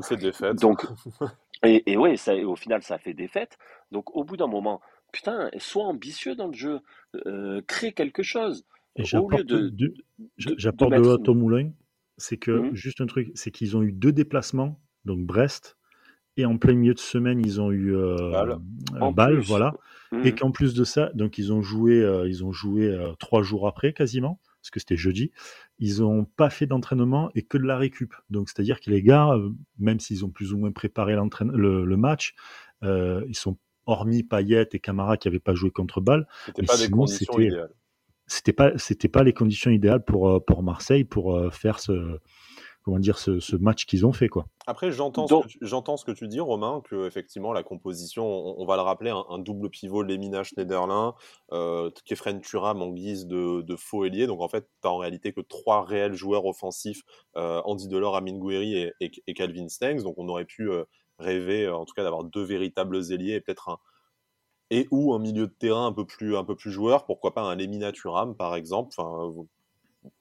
[0.59, 0.85] Donc,
[1.63, 3.57] et, et ouais, ça, au final, ça fait défaite.
[3.91, 6.79] Donc, au bout d'un moment, putain, sois ambitieux dans le jeu,
[7.25, 8.65] euh, crée quelque chose.
[8.97, 9.93] Et j'apporte de, de,
[10.37, 11.71] de, moulin,
[12.17, 12.75] c'est que, mmh.
[12.75, 15.77] juste un truc, c'est qu'ils ont eu deux déplacements, donc Brest,
[16.37, 18.57] et en plein milieu de semaine, ils ont eu euh,
[19.13, 19.73] balle, voilà.
[20.23, 20.35] Et mmh.
[20.35, 23.67] qu'en plus de ça, donc ils ont joué, euh, ils ont joué euh, trois jours
[23.67, 25.31] après quasiment, parce que c'était jeudi.
[25.79, 28.13] Ils n'ont pas fait d'entraînement et que de la récup.
[28.29, 29.37] Donc c'est-à-dire que les gars,
[29.79, 32.35] même s'ils ont plus ou moins préparé le, le, match,
[32.81, 36.27] ils sont hormis Payet et Camara qui n'avaient pas joué contre Bâle.
[36.47, 37.71] C'était pas des conditions idéales.
[38.27, 42.19] C'était pas, c'était pas les conditions idéales pour, euh, pour Marseille pour euh, faire ce,
[42.85, 44.29] comment dire, ce, match qu'ils ont fait.
[44.29, 44.45] Quoi.
[44.67, 48.83] Après, j'entends, ce, ce, que tu dis, Romain, que effectivement la composition, on, va le
[48.83, 51.15] rappeler, un, double pivot Lemina Schneiderlin,
[51.51, 54.27] euh, Kefren Turam en guise de, faux ailier.
[54.27, 57.01] Donc en fait, tu en réalité que trois réels joueurs offensifs,
[57.37, 60.03] euh, Andy Delors, Amin Gouiri et, et, Calvin Stengs.
[60.03, 60.69] Donc on aurait pu
[61.17, 63.79] rêver, euh, en tout cas, d'avoir deux véritables ailiers et peut-être un
[64.71, 67.05] et ou un milieu de terrain un peu plus un peu plus joueur.
[67.05, 68.93] Pourquoi pas un Lemina Turam, par exemple.
[68.97, 69.31] Enfin,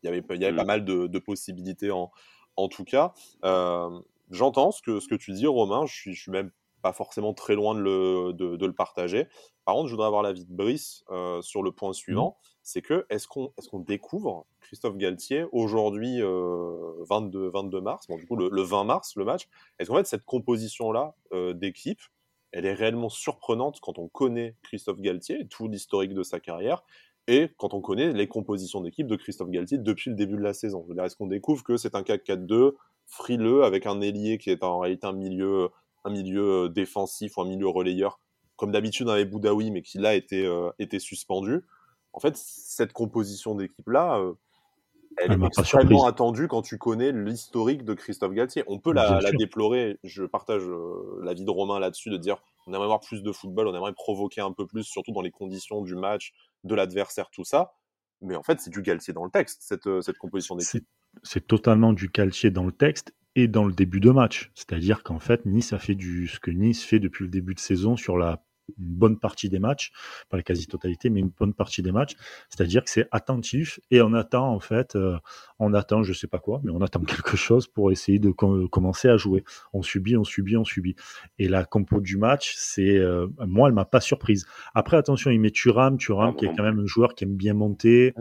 [0.02, 2.10] il y avait, il y avait pas mal de, possibilités en,
[2.56, 3.12] en tout cas.
[3.44, 3.90] Euh,
[4.30, 5.86] j'entends ce que, ce que tu dis, Romain.
[5.86, 6.50] Je suis, je suis même
[6.82, 9.26] pas forcément très loin de le, de, le partager.
[9.64, 12.36] Par contre, je voudrais avoir l'avis de Brice euh, sur le point suivant.
[12.38, 12.46] Mmh.
[12.62, 18.26] C'est que est-ce qu'on est qu'on découvre Christophe Galtier aujourd'hui, 22, 22 mars, bon, du
[18.26, 21.14] coup le, 20 mars, le match, est-ce qu'en fait cette composition-là
[21.52, 22.00] d'équipe,
[22.54, 26.84] elle est réellement surprenante quand on connaît Christophe Galtier, tout l'historique de sa carrière,
[27.26, 30.52] et quand on connaît les compositions d'équipe de Christophe Galtier depuis le début de la
[30.52, 30.86] saison.
[31.02, 32.72] Est-ce qu'on découvre que c'est un 4-4-2
[33.06, 35.70] frileux avec un ailier qui est en réalité un milieu,
[36.04, 38.20] un milieu défensif ou un milieu relayeur,
[38.56, 40.46] comme d'habitude avec Boudaoui, mais qui là était,
[40.78, 41.64] été suspendu?
[42.12, 44.22] En fait, cette composition d'équipe-là,
[45.16, 48.64] elle est extrêmement attendue quand tu connais l'historique de Christophe Galtier.
[48.66, 52.86] On peut la, déplorer, je partage euh, l'avis de Romain là-dessus, de dire on aimerait
[52.86, 55.94] voir plus de football, on aimerait provoquer un peu plus, surtout dans les conditions du
[55.94, 56.32] match,
[56.64, 57.74] de l'adversaire, tout ça.
[58.20, 60.86] Mais en fait, c'est du Galtier dans le texte, cette, euh, cette composition d'équipe.
[61.22, 64.50] C'est totalement du Galtier dans le texte et dans le début de match.
[64.54, 67.60] C'est-à-dire qu'en fait, Nice a fait du, ce que Nice fait depuis le début de
[67.60, 68.44] saison sur la
[68.78, 69.92] une bonne partie des matchs,
[70.28, 72.14] pas la quasi-totalité, mais une bonne partie des matchs.
[72.48, 75.18] C'est-à-dire que c'est attentif et on attend en fait, euh,
[75.58, 79.08] on attend je sais pas quoi, mais on attend quelque chose pour essayer de commencer
[79.08, 79.44] à jouer.
[79.72, 80.96] On subit, on subit, on subit.
[81.38, 84.46] Et la compo du match, c'est euh, moi, elle m'a pas surprise.
[84.74, 87.36] Après, attention, il met Turam, Turam ah, qui est quand même un joueur qui aime
[87.36, 88.14] bien monter,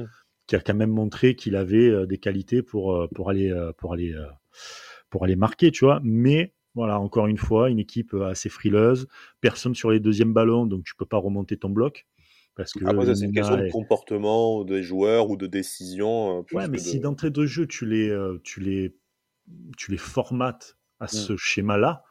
[0.47, 4.13] qui a quand même montré qu'il avait euh, des qualités pour pour aller pour aller
[5.09, 5.99] pour aller marquer, tu vois.
[6.03, 9.07] Mais voilà, encore une fois, une équipe euh, assez frileuse,
[9.41, 12.05] personne sur les deuxièmes ballons, donc tu peux pas remonter ton bloc.
[12.55, 16.39] Parce que Après, c'est une question de comportement des joueurs ou de décision.
[16.39, 18.95] Euh, ouais, mais si d'entrée de jeu, tu les, euh, tu les,
[19.75, 21.07] tu les formates à mmh.
[21.07, 22.03] ce schéma-là,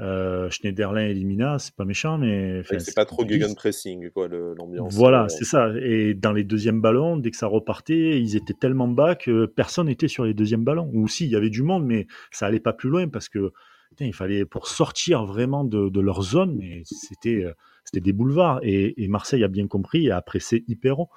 [0.00, 2.62] euh, Schneiderlin et Limina, c'est pas méchant, mais.
[2.64, 4.94] c'est pas trop pressing, quoi, l'ambiance.
[4.94, 5.68] Voilà, c'est ça.
[5.82, 9.86] Et dans les deuxièmes ballons, dès que ça repartait, ils étaient tellement bas que personne
[9.86, 10.90] n'était sur les deuxièmes ballons.
[10.94, 13.52] Ou si, il y avait du monde, mais ça allait pas plus loin parce que
[14.00, 17.52] il fallait pour sortir vraiment de, leur zone, mais c'était euh,
[17.84, 18.60] c'était des boulevards.
[18.62, 21.10] Et, Marseille a bien compris et a pressé hyper haut.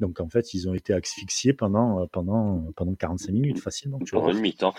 [0.00, 3.98] Donc en fait, ils ont été asphyxiés pendant, euh, pendant, pendant 45 minutes facilement.
[4.04, 4.74] Tu pendant une mi-temps.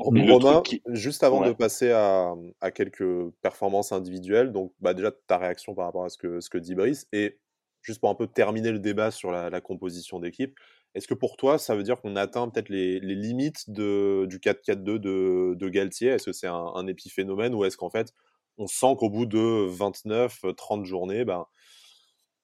[0.00, 2.34] Romain, juste avant de passer à,
[2.74, 6.58] quelques performances individuelles, donc bah, déjà ta réaction par rapport à ce que, ce que
[6.58, 7.38] dit Brice, et
[7.80, 10.58] juste pour un peu terminer le débat sur la, composition d'équipe,
[10.94, 14.98] Est-ce que pour toi, ça veut dire qu'on atteint peut-être les, limites de, du 4-4-2
[14.98, 16.08] de, de, Galtier?
[16.08, 18.12] Est-ce que c'est un, épiphénomène ou est-ce qu'en fait,
[18.56, 21.46] on sent qu'au bout de 29, 30 journées, ben,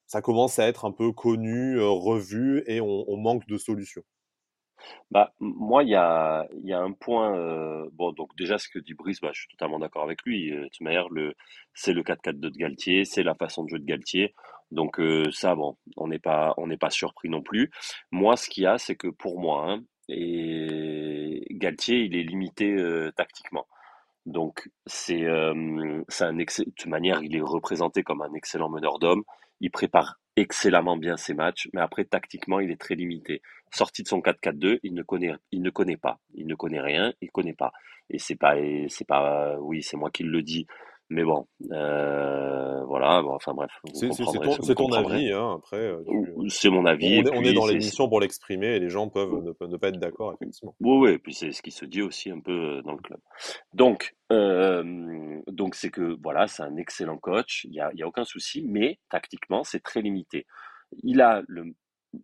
[0.06, 4.04] ça commence à être un peu connu, euh, revu et on manque de solutions?
[5.10, 7.36] Bah, moi, il y a, y a un point.
[7.36, 10.52] Euh, bon, donc déjà, ce que dit Brice, bah, je suis totalement d'accord avec lui.
[10.52, 11.08] Euh, de toute manière,
[11.74, 14.34] c'est le 4-4-2 de Galtier, c'est la façon de jouer de Galtier.
[14.70, 15.00] Donc
[15.30, 17.70] ça, bon, on n'est pas, on n'est pas surpris non plus.
[18.10, 22.76] Moi, ce qu'il y a, c'est que pour moi, hein, et Galtier, il est limité
[23.16, 23.66] tactiquement.
[24.26, 29.22] Donc c'est, de toute manière, il est représenté comme un excellent meneur d'hommes.
[29.60, 33.40] Il prépare excellemment bien ses matchs, mais après, tactiquement, il est très limité.
[33.70, 36.18] Sorti de son 4-4-2, il ne connaît, il ne connaît pas.
[36.34, 37.72] Il ne connaît rien, il connaît pas.
[38.10, 38.56] Et c'est pas,
[38.88, 40.66] c'est pas, oui, c'est moi qui le dis.
[41.10, 43.70] Mais bon, euh, voilà, bon, enfin bref.
[43.92, 45.76] C'est ton, avis, hein, après.
[45.76, 46.02] Euh,
[46.48, 47.22] c'est mon avis.
[47.32, 50.74] On, est, dans l'émission pour l'exprimer et les gens peuvent ne, pas être d'accord, effectivement.
[50.80, 53.02] Oui, oui, et puis c'est ce qui se dit aussi un peu euh, dans le
[53.02, 53.20] club.
[53.74, 58.24] Donc, donc c'est que voilà, c'est un excellent coach, il n'y a, y a aucun
[58.24, 60.46] souci, mais tactiquement, c'est très limité.
[61.02, 61.74] Il a le,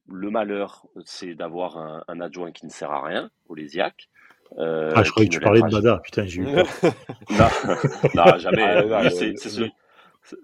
[0.09, 4.09] le malheur, c'est d'avoir un, un, adjoint qui ne sert à rien, Olésiac.
[4.59, 6.67] Euh, ah, je croyais que tu parlais de Bada, putain, j'ai eu peur.
[8.15, 8.63] non, jamais.
[8.93, 9.35] Ah, c'est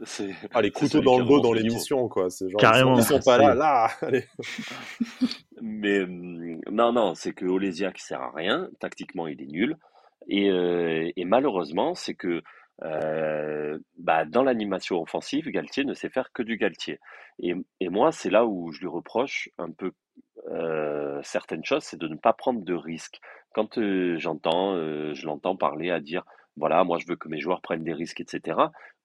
[0.04, 2.30] c'est ah, les couteaux dans le dos dans l'émission, quoi.
[2.30, 2.96] C'est genre, Carrément.
[2.96, 3.90] Ils sont, pas là, là.
[4.00, 4.24] Allez.
[5.60, 8.68] Mais hum, non, non, c'est que Olesia qui sert à rien.
[8.80, 9.76] Tactiquement, il est nul.
[10.28, 12.42] Et, euh, et malheureusement, c'est que
[12.82, 17.00] euh, bah, dans l'animation offensive, Galtier ne sait faire que du Galtier.
[17.38, 19.92] Et, et moi, c'est là où je lui reproche un peu
[20.50, 23.20] euh, certaines choses, c'est de ne pas prendre de risques.
[23.54, 24.74] Quand euh, j'entends,
[25.14, 26.24] je l'entends parler à dire,
[26.56, 28.58] voilà, moi je veux que mes joueurs prennent des risques, etc.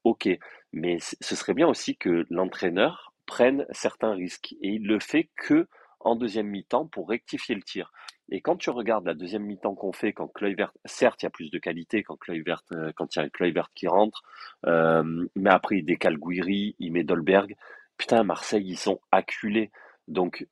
[0.04, 0.30] Ok,
[0.74, 5.68] mais ce serait bien aussi que l'entraîneur prenne certains risques et il le fait que
[6.06, 7.92] en deuxième mi-temps pour rectifier le tir.
[8.30, 11.32] Et quand tu regardes la deuxième mi-temps qu'on fait, quand Kluivert, certes, il y a
[11.32, 12.64] plus de qualité quand Kluivert,
[12.96, 14.24] quand il y a Kluivert qui rentre,
[14.66, 17.56] mais après il décale Guiri, il met Dolberg.
[17.98, 19.70] Putain, Marseille, ils sont acculés.
[20.08, 20.48] Donc,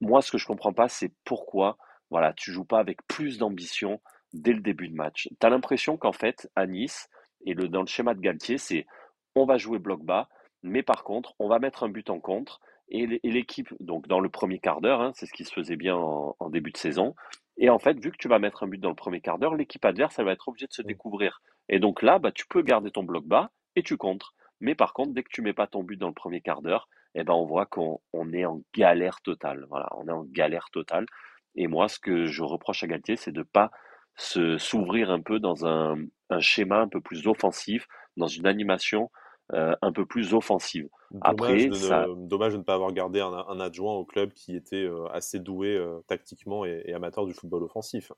[0.00, 1.76] moi, ce que je comprends pas, c'est pourquoi,
[2.08, 4.00] voilà, tu joues pas avec plus d'ambition
[4.32, 5.28] dès le début de match.
[5.38, 7.08] Tu as l'impression qu'en fait, à Nice,
[7.44, 8.86] et le, dans le schéma de Galtier, c'est
[9.34, 10.28] on va jouer bloc bas,
[10.62, 12.60] mais par contre, on va mettre un but en contre.
[12.88, 15.96] Et l'équipe, donc dans le premier quart d'heure, hein, c'est ce qui se faisait bien
[15.96, 17.14] en, début de saison.
[17.56, 19.54] Et en fait, vu que tu vas mettre un but dans le premier quart d'heure,
[19.54, 20.86] l'équipe adverse, elle va être obligée de se mmh.
[20.86, 21.42] découvrir.
[21.68, 24.34] Et donc là, bah, tu peux garder ton bloc bas et tu contres.
[24.60, 26.88] Mais par contre, dès que tu mets pas ton but dans le premier quart d'heure,
[27.14, 28.00] eh ben on voit qu'on
[28.32, 29.66] est en galère totale.
[29.68, 31.06] Voilà, on est en galère totale.
[31.54, 33.70] Et moi, ce que je reproche à Galtier, c'est de pas
[34.16, 35.96] se s'ouvrir un peu dans un,
[36.30, 39.10] un schéma un peu plus offensif, dans une animation
[39.52, 40.88] euh, un peu plus offensive.
[41.20, 42.06] Après, dommage, de ça...
[42.06, 45.38] ne, dommage de ne pas avoir gardé un, adjoint au club qui était euh, assez
[45.38, 48.12] doué euh, tactiquement et, amateur du football offensif.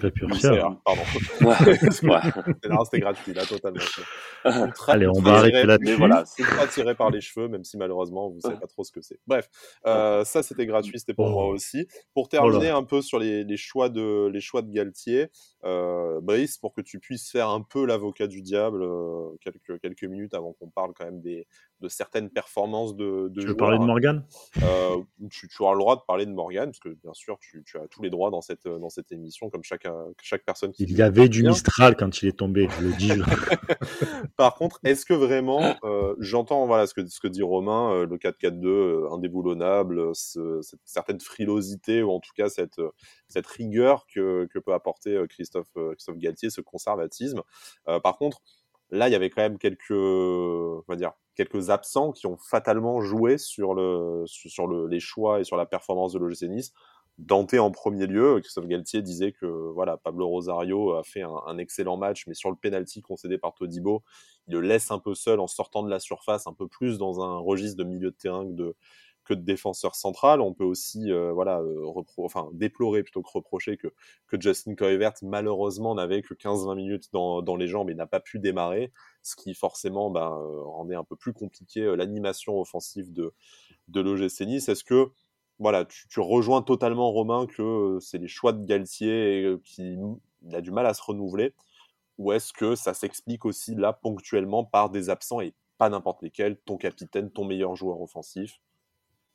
[0.00, 0.28] Pas pur
[0.84, 1.02] Pardon.
[2.84, 3.80] C'était gratuit, là, totalement.
[4.88, 5.96] Allez, on va arrêter là-dessus.
[5.96, 8.84] Voilà, c'est pas tiré par les cheveux, même si malheureusement, vous ne savez pas trop
[8.84, 9.20] ce que c'est.
[9.26, 9.48] Bref,
[9.84, 11.86] ça, c'était gratuit, c'était pour moi aussi.
[12.14, 15.28] Pour terminer un peu sur les, les, choix de, les choix de Galtier,
[16.22, 18.84] Brice, pour que tu puisses faire un peu l'avocat du diable
[19.40, 21.46] quelques, quelques minutes avant qu'on parle quand même des,
[21.82, 24.24] de certaines performances de, de Tu veux parler de Morgan?
[24.62, 24.96] euh,
[25.30, 28.02] tu, auras le droit de parler de Morgan, parce que bien sûr, tu, as tous
[28.02, 29.86] les droits dans cette, dans cette émission, comme chaque,
[30.22, 30.84] chaque personne qui.
[30.84, 33.10] Il y avait du Mistral quand il est tombé, je le dis.
[34.36, 38.06] Par contre, est-ce que vraiment, euh, j'entends voilà, ce, que, ce que dit Romain, euh,
[38.06, 42.80] le 4-4-2 indéboulonnable, cette certaine frilosité, ou en tout cas cette,
[43.26, 47.42] cette rigueur que, que peut apporter Christophe, Christophe Galtier, ce conservatisme.
[48.02, 48.40] par contre,
[48.92, 53.00] Là, il y avait quand même quelques, on va dire, quelques absents qui ont fatalement
[53.00, 56.72] joué sur, le, sur le, les choix et sur la performance de l'OGC Nice.
[57.18, 61.96] Dante en premier lieu, Christophe Galtier disait que voilà, Pablo Rosario a fait un, excellent
[61.96, 64.02] match, mais sur le penalty concédé par Todibo,
[64.48, 67.20] il le laisse un peu seul en sortant de la surface, un peu plus dans
[67.22, 68.76] un registre de milieu de terrain que de,
[69.24, 70.40] que de défenseur central.
[70.40, 73.88] On peut aussi euh, voilà, euh, enfin, déplorer plutôt que reprocher que,
[74.26, 78.20] que Justin Kluivert, malheureusement, n'avait que 15-20 minutes dans, dans, les jambes et n'a pas
[78.20, 78.90] pu démarrer,
[79.22, 83.32] ce qui forcément bah, euh, rendait un peu plus compliqué l'animation offensive de,
[83.88, 84.68] de l'OGC Nice.
[84.68, 85.10] Est-ce que
[85.58, 89.96] voilà, tu, rejoins totalement Romain que c'est les choix de Galtier qui
[90.52, 91.54] a du mal à se renouveler?
[92.18, 96.56] Ou est-ce que ça s'explique aussi là ponctuellement par des absents et pas n'importe lesquels,
[96.64, 98.60] ton capitaine, ton meilleur joueur offensif?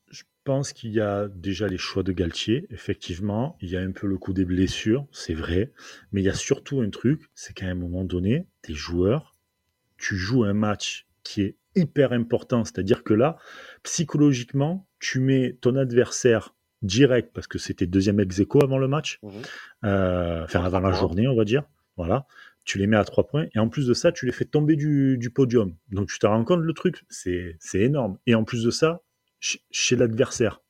[0.10, 3.58] Je pense qu'il y a déjà les choix de Galtier, effectivement.
[3.60, 5.74] Il y a un peu le coup des blessures, c'est vrai.
[6.12, 9.36] Mais il y a surtout un truc, c'est qu'à un moment donné, tes joueurs,
[9.98, 12.64] tu joues un match qui est hyper important.
[12.64, 13.38] C'est-à-dire que là,
[13.84, 19.20] psychologiquement, tu mets ton adversaire direct parce que c'était deuxième ex aequo avant le match,
[19.24, 19.30] mmh
[19.84, 21.64] euh, enfin avant la journée, on va dire.
[21.98, 22.26] Voilà.
[22.66, 24.76] Tu les mets à trois points et en plus de ça, tu les fais tomber
[24.76, 25.76] du, podium.
[25.90, 28.18] Donc tu te rends compte, le truc, c'est énorme.
[28.28, 29.02] Et en plus de ça,
[29.40, 30.62] chez l'adversaire.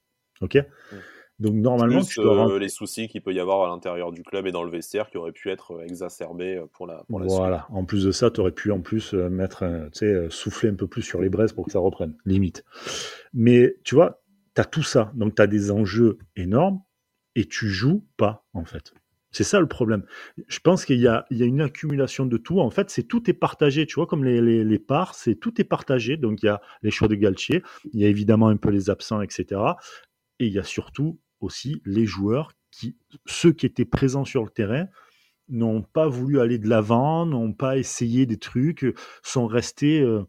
[0.42, 0.56] Ok?
[0.56, 0.96] Mmh.
[1.40, 4.48] Donc normalement, tu dois euh, les soucis qu'il peut y avoir à l'intérieur du club
[4.48, 7.68] et dans le vestiaire qui auraient pu être euh, exacerbés pour la, pour la voilà.
[7.70, 10.88] En plus de ça, tu aurais pu en plus mettre, tu sais, souffler un peu
[10.88, 12.64] plus sur les braises pour que ça reprenne, limite.
[13.34, 14.22] Mais tu vois,
[14.56, 15.12] tu as tout ça.
[15.16, 16.82] Donc tu as des enjeux énormes
[17.36, 18.94] et tu joues pas, en fait.
[19.32, 20.04] C'est ça le problème.
[20.48, 22.60] Je pense qu'il y, a, une accumulation de tout.
[22.60, 23.86] En fait, c'est tout est partagé.
[23.86, 26.18] Tu vois, comme les, parts, c'est tout est partagé.
[26.18, 27.62] Donc, il y a les choix de Galtier,
[27.94, 29.62] il y a évidemment un peu les absents, etc.
[30.40, 32.96] Et il y a surtout aussi les joueurs qui,
[33.26, 34.88] ceux qui étaient présents sur le terrain,
[35.50, 38.86] n'ont pas voulu aller de l'avant, n'ont pas essayé des trucs,
[39.24, 40.02] sont restés.
[40.02, 40.24] Euh,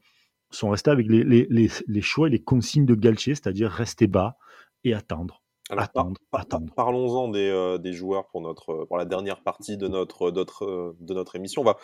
[0.50, 4.38] sont restés avec les, les, les, choix et les consignes de Galtier, c'est-à-dire rester bas
[4.82, 5.42] et attendre.
[5.68, 6.72] attendre, attendre.
[6.74, 10.30] Parlons-en des, euh, des, joueurs pour, notre, pour la dernière partie de notre,
[10.64, 11.60] euh, de notre émission.
[11.60, 11.76] On va,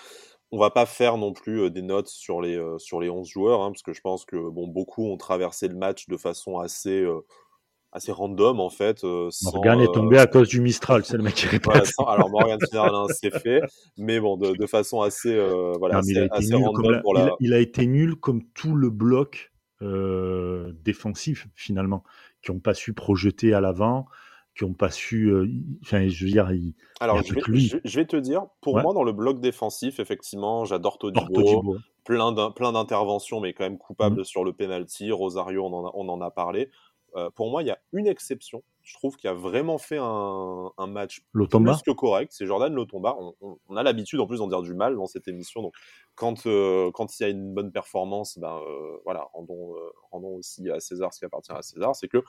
[0.51, 3.71] on va pas faire non plus des notes sur les, sur les 11 joueurs, hein,
[3.71, 7.05] parce que je pense que bon, beaucoup ont traversé le match de façon assez
[7.95, 9.05] assez random en fait.
[9.05, 11.93] Euh, Morgan est tombé à cause du Mistral, c'est le mec qui répète.
[12.07, 13.63] alors Morgan Schneiderlin c'est fait,
[13.97, 17.37] mais bon, de, façon assez, euh, voilà, assez, random pour la...
[17.41, 22.03] il, a, été nul comme tout le bloc euh, défensif finalement,
[22.43, 24.07] qui n'ont pas su projeter à l'avant,
[24.59, 25.33] qui n'ont pas su,
[25.83, 26.51] enfin, je veux dire,
[27.01, 27.35] alors je
[27.99, 33.53] vais, te dire, pour moi dans le bloc défensif, effectivement, j'adore Todibo, plein d'interventions, mais
[33.53, 34.25] quand même coupable mmh.
[34.25, 35.13] sur le penalty.
[35.13, 36.71] Rosario, on on en a parlé.
[37.17, 38.63] Euh, pour moi, il y a une exception.
[38.83, 42.33] Je trouve qu'il a vraiment fait un, match plus que correct.
[42.35, 43.17] C'est Jordan Lotomba.
[43.41, 45.63] On, a l'habitude en plus d'en dire du mal dans cette émission.
[45.63, 45.75] Donc,
[46.17, 49.75] quand euh, quand il y a une bonne performance, ben euh, voilà, rendons,
[50.11, 51.97] rendons aussi à César ce qui appartient à César.
[51.97, 52.23] C'est que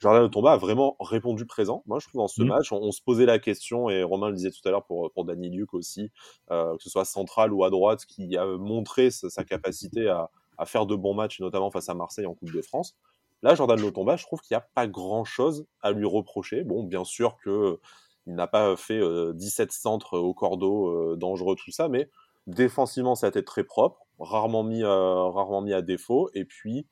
[0.00, 1.82] Jordan Lotomba a vraiment répondu présent.
[1.86, 2.46] Moi, je trouve dans ce mmh.
[2.46, 5.24] match, on, se posait la question et Romain le disait tout à l'heure pour pour
[5.24, 6.10] Danny Luc aussi,
[6.50, 10.84] que ce soit central ou à droite, qui a montré sa, capacité à, à faire
[10.84, 12.96] de bons matchs, notamment face à Marseille en Coupe de France.
[13.42, 16.62] Là, Jordan Lotomba, je trouve qu'il n'y a pas grand-chose à lui reprocher.
[16.62, 17.80] Bon, bien sûr que euh,
[18.26, 19.00] il n'a pas fait
[19.34, 22.08] 17 euh, centres au cordeau euh, dangereux, tout ça, mais
[22.46, 26.30] défensivement, ça a été très propre, rarement mis, rarement mis à défaut.
[26.34, 26.86] Et puis,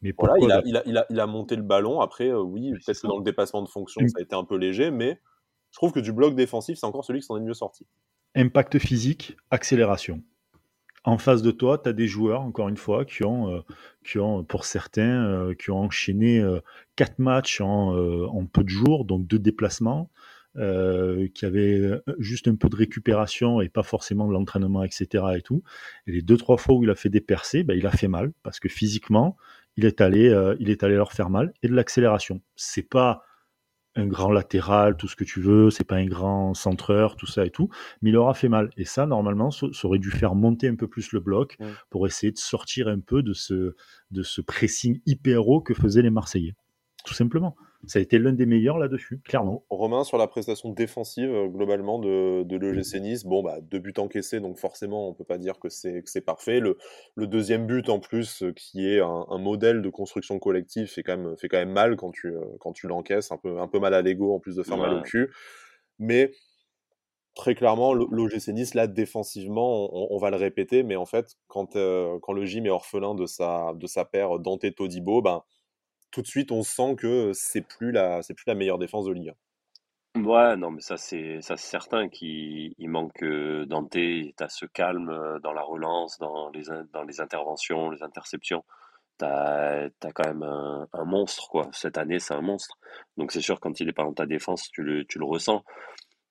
[0.00, 2.00] mais voilà, il a, il, a, il, a, il, a, monté le ballon.
[2.00, 4.92] Après, oui, peut-être que dans le dépassement de fonction, ça a été un peu léger,
[4.92, 5.20] mais
[5.70, 7.86] je trouve que du bloc défensif, c'est encore celui qui s'en est mieux sorti.
[8.36, 10.22] Impact physique, accélération
[11.04, 13.60] en face de toi, tu as des joueurs, encore une fois, qui ont, euh,
[14.04, 16.60] qui ont pour certains, euh, qui ont enchaîné euh,
[16.96, 20.10] quatre matchs en, en, peu de jours, donc deux déplacements,
[20.54, 25.24] qui avaient juste un peu de récupération et pas forcément de l'entraînement, etc.
[25.34, 25.62] Et, tout.
[26.06, 28.06] et les deux, trois fois où il a fait des percées, ben, il a fait
[28.06, 29.38] mal, parce que physiquement,
[29.78, 30.28] il est allé,
[30.60, 32.42] il est allé leur faire mal, et de l'accélération.
[32.54, 33.24] C'est pas
[33.94, 37.44] un grand latéral, tout ce que tu veux, c'est pas un grand centreur, tout ça
[37.44, 37.68] et tout,
[38.00, 38.70] mais il aura fait mal.
[38.76, 41.56] Et ça, normalement, ça, aurait dû faire monter un peu plus le bloc
[41.90, 43.74] pour essayer de sortir un peu de ce,
[44.10, 46.54] de ce pressing hyper haut que faisaient les Marseillais.
[47.04, 49.64] Tout simplement ça a été l'un des meilleurs là-dessus, clairement.
[49.68, 53.92] Romain, sur la prestation défensive euh, globalement de, de l'EGC Nice, bon, bah, deux buts
[53.98, 56.60] encaissés, donc forcément, on peut pas dire que c'est parfait.
[56.60, 56.78] Le,
[57.16, 61.16] le, deuxième but, en plus, euh, qui est un, modèle de construction collective, fait quand
[61.16, 63.80] même, fait quand même mal quand tu, euh, quand tu l'encaisses, un peu, un peu
[63.80, 65.32] mal à l'ego, en plus de faire mal au cul.
[65.98, 66.30] Mais
[67.34, 71.72] très clairement, l'OGC Nice, là, défensivement, on, va le répéter, mais en fait, quand,
[72.20, 75.42] quand le gym est orphelin de sa, de sa paire Dante Todibo, ben
[76.12, 79.12] tout de suite, on sent que c'est plus la, c'est plus la meilleure défense de
[79.12, 79.34] Ligue 1.
[80.14, 83.96] Ouais, non, mais ça c'est ça c'est certain qu'il manque euh, Dante,
[84.40, 88.62] à ce calme euh, dans la relance, dans les dans les interventions, les interceptions.
[89.18, 91.68] T'as as quand même un, monstre quoi.
[91.72, 92.76] Cette année, c'est un monstre.
[93.16, 95.64] Donc c'est sûr quand il est pas dans ta défense, tu le tu le ressens.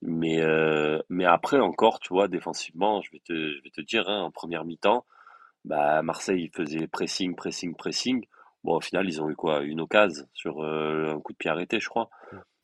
[0.02, 4.08] Mais euh, mais après encore, tu vois, défensivement, je vais te je vais te dire,
[4.10, 5.06] hein, en première mi-temps,
[5.66, 8.26] bah Marseille faisait pressing, pressing, pressing.
[8.64, 9.64] Bon, au final, ils ont eu quoi?
[9.64, 12.10] Une occasion sur euh, un coup de pied arrêté, je crois.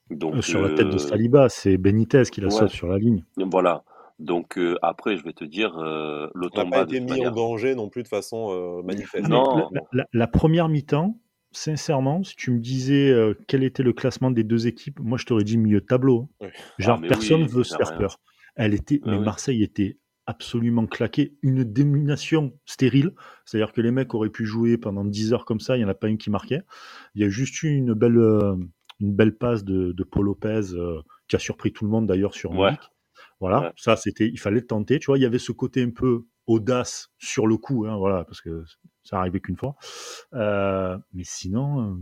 [0.10, 2.98] Donc, euh, sur la tête de euh, Saliba, c'est Benitez qui la sauve sur la
[2.98, 3.24] ligne.
[3.38, 3.84] Voilà.
[4.20, 8.04] Donc après, je vais te dire, euh, n'a pas été mis en danger non plus
[8.04, 9.28] de façon manifeste.
[9.28, 9.70] Non.
[10.14, 11.20] La, première mi-temps,
[11.52, 13.14] sincèrement, si tu me disais
[13.48, 16.30] quel était le classement des deux équipes, moi je t'aurais dit milieu de tableau.
[16.80, 18.20] Genre, ah, personne ne veut se faire peur.
[18.56, 19.98] Elle était, ah mais Marseille était
[20.28, 23.14] absolument claqué, une domination stérile,
[23.46, 25.90] c'est-à-dire que les mecs auraient pu jouer pendant 10 heures comme ça, il n'y en
[25.90, 26.62] a pas une qui marquait.
[27.16, 28.56] Il y a juste eu une belle, euh,
[29.00, 32.52] une belle passe de, Paul Lopez euh, qui a surpris tout le monde d'ailleurs sur
[32.52, 32.78] ouais.
[33.40, 35.92] Voilà, ça c'était, il fallait le tenter, tu vois, il y avait ce côté un
[35.92, 38.64] peu audace sur le coup, hein, voilà, parce que
[39.04, 39.76] ça arrivait qu'une fois.
[40.34, 42.00] Euh, mais sinon,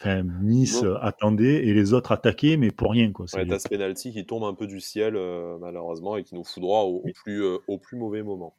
[0.00, 3.10] Enfin, nice attendait et les autres attaquaient, mais pour rien.
[3.10, 3.26] Quoi.
[3.34, 5.18] Ouais, t'as ce penalty qui tombe un peu du ciel,
[5.60, 8.54] malheureusement, et qui nous foudroie au, plus, au plus mauvais moment.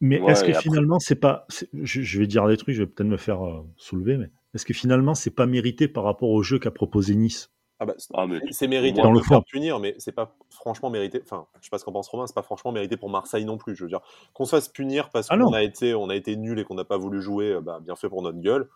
[0.00, 1.46] Mais est-ce que finalement, c'est pas.
[1.72, 3.40] Je, vais dire des trucs, je vais peut-être me faire
[3.76, 7.50] soulever, mais est-ce que finalement, c'est pas mérité par rapport au jeu qu'a proposé Nice?
[7.80, 11.20] Ah bah, ah, c'est mérité dans le faire punir, mais c'est pas franchement mérité.
[11.24, 13.58] Enfin, je sais pas ce qu'en pense Romain, c'est pas franchement mérité pour Marseille non
[13.58, 13.74] plus.
[13.74, 14.00] Je veux dire,
[14.32, 16.76] qu'on se fasse punir parce ah qu'on a été, on a été nul et qu'on
[16.76, 18.68] n'a pas voulu jouer, bah, bien fait pour notre gueule.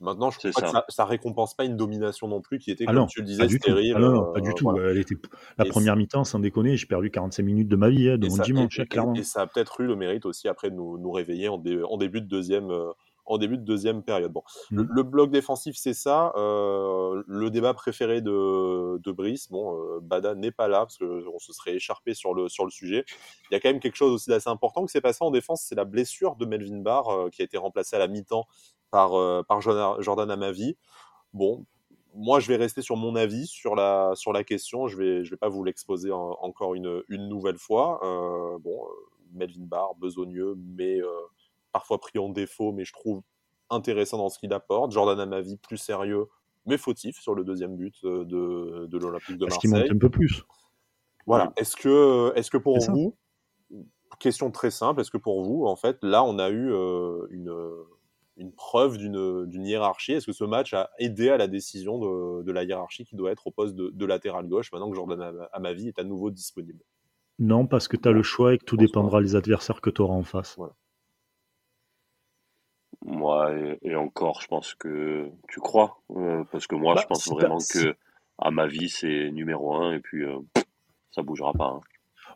[0.00, 0.60] Maintenant, je crois ça.
[0.62, 3.48] que ça, ça, récompense pas une domination non plus qui était, comme tu le disais,
[3.48, 3.94] stérile.
[3.96, 4.74] Ah non, pas du tout.
[4.78, 5.16] Elle était...
[5.58, 8.36] La première mi-temps, sans déconner, j'ai perdu 45 minutes de ma vie, hein, de mon
[8.38, 9.14] dimanche, et, clairement.
[9.14, 11.96] Et, ça a peut-être eu le mérite aussi après de nous, nous réveiller en, en,
[11.98, 12.92] début de deuxième, euh,
[13.30, 14.32] en début de deuxième période.
[14.32, 15.02] Bon, le, mm.
[15.02, 16.32] bloc défensif, c'est ça.
[16.36, 21.38] Euh, le débat préféré de, de Brice, bon, euh, Bada n'est pas là parce qu'on
[21.38, 23.04] se serait écharpé sur le, sur le sujet.
[23.50, 25.62] Il y a quand même quelque chose aussi d'assez important qui s'est passé en défense,
[25.62, 28.46] c'est la blessure de Melvin Barr euh, qui a été remplacé à la mi-temps
[28.90, 30.76] par, par Jordan Amavi.
[31.32, 31.64] Bon,
[32.14, 34.88] moi, je vais rester sur mon avis sur la, sur la question.
[34.88, 38.00] Je ne vais, je vais pas vous l'exposer encore une, une nouvelle fois.
[38.60, 38.80] bon,
[39.32, 40.98] Melvin Barr, besogneux, mais
[41.72, 43.22] parfois pris en défaut, mais je trouve
[43.70, 44.90] intéressant dans ce qu'il apporte.
[44.92, 46.26] Jordan Amavi, plus sérieux,
[46.66, 49.56] mais fautif sur le deuxième but euh, de, de l'Olympique de Marseille.
[49.56, 50.42] Est-ce qu'il monte un peu plus
[51.26, 51.52] Voilà.
[51.56, 53.16] Est-ce que, est que pour vous,
[54.18, 57.50] question très simple, est-ce que pour vous, en fait, là, on a eu euh, une,
[58.40, 62.52] une preuve d'une hiérarchie Est-ce que ce match a aidé à la décision de, de
[62.52, 65.88] la hiérarchie qui doit être au poste de, de latéral gauche maintenant que Jordan Amavi
[65.88, 66.80] est à nouveau disponible?
[67.38, 70.02] Non, parce que tu as le choix et que tout dépendra des adversaires que tu
[70.02, 70.56] auras en face.
[70.56, 70.74] Voilà.
[73.02, 76.02] Moi, et, encore, je pense que tu crois.
[76.10, 77.96] Euh, parce que moi, je bah, pense vraiment que,
[78.38, 80.38] à ma vie, c'est numéro un et puis euh,
[81.10, 81.76] ça bougera pas.
[81.76, 81.80] Hein.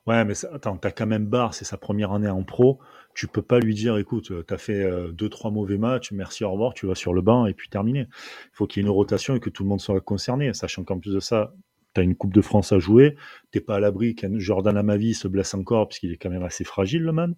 [0.07, 2.79] Ouais, mais ça, attends, t'as quand même Barre, c'est sa première année en pro.
[3.15, 6.51] Tu peux pas lui dire, écoute, t'as fait euh, deux, trois mauvais matchs, merci, au
[6.51, 8.01] revoir, tu vas sur le banc et puis terminé.
[8.11, 10.85] Il faut qu'il y ait une rotation et que tout le monde soit concerné, sachant
[10.85, 11.55] qu'en plus de ça,
[11.95, 13.17] tu as une Coupe de France à jouer,
[13.51, 16.65] t'es pas à l'abri qu'un Jordan Amavi se blesse encore, puisqu'il est quand même assez
[16.65, 17.35] fragile, le man.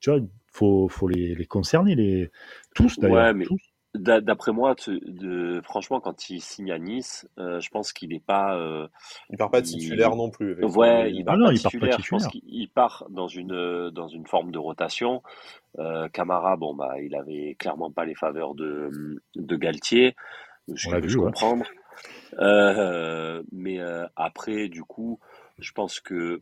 [0.00, 2.30] tu vois, faut, faut les, les concerner, les,
[2.74, 3.34] tous d'ailleurs.
[3.34, 3.46] Ouais,
[3.94, 8.56] D'après moi, de, franchement, quand il signe à Nice, euh, je pense qu'il n'est pas.
[8.56, 8.88] Euh,
[9.28, 10.64] il part pas titulaire non plus.
[10.64, 14.50] Ouais, il, part, ah pas titulaire, Je pense qu'il part dans une dans une forme
[14.50, 15.22] de rotation.
[15.78, 18.90] Euh, Camara, bon bah, il avait clairement pas les faveurs de
[19.36, 20.16] de Galtier.
[20.72, 21.66] Je peux comprendre.
[22.38, 23.78] Euh, mais
[24.16, 25.20] après, du coup,
[25.58, 26.40] je pense que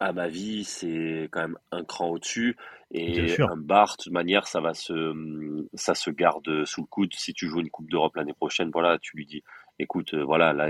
[0.00, 2.56] à ma vie, c'est quand même un cran au-dessus.
[2.92, 7.14] Et un bar, de toute manière, ça va se, ça se garde sous le coude.
[7.14, 9.42] Si tu joues une Coupe d'Europe l'année prochaine, voilà, tu lui dis,
[9.78, 10.68] écoute, euh, voilà, là,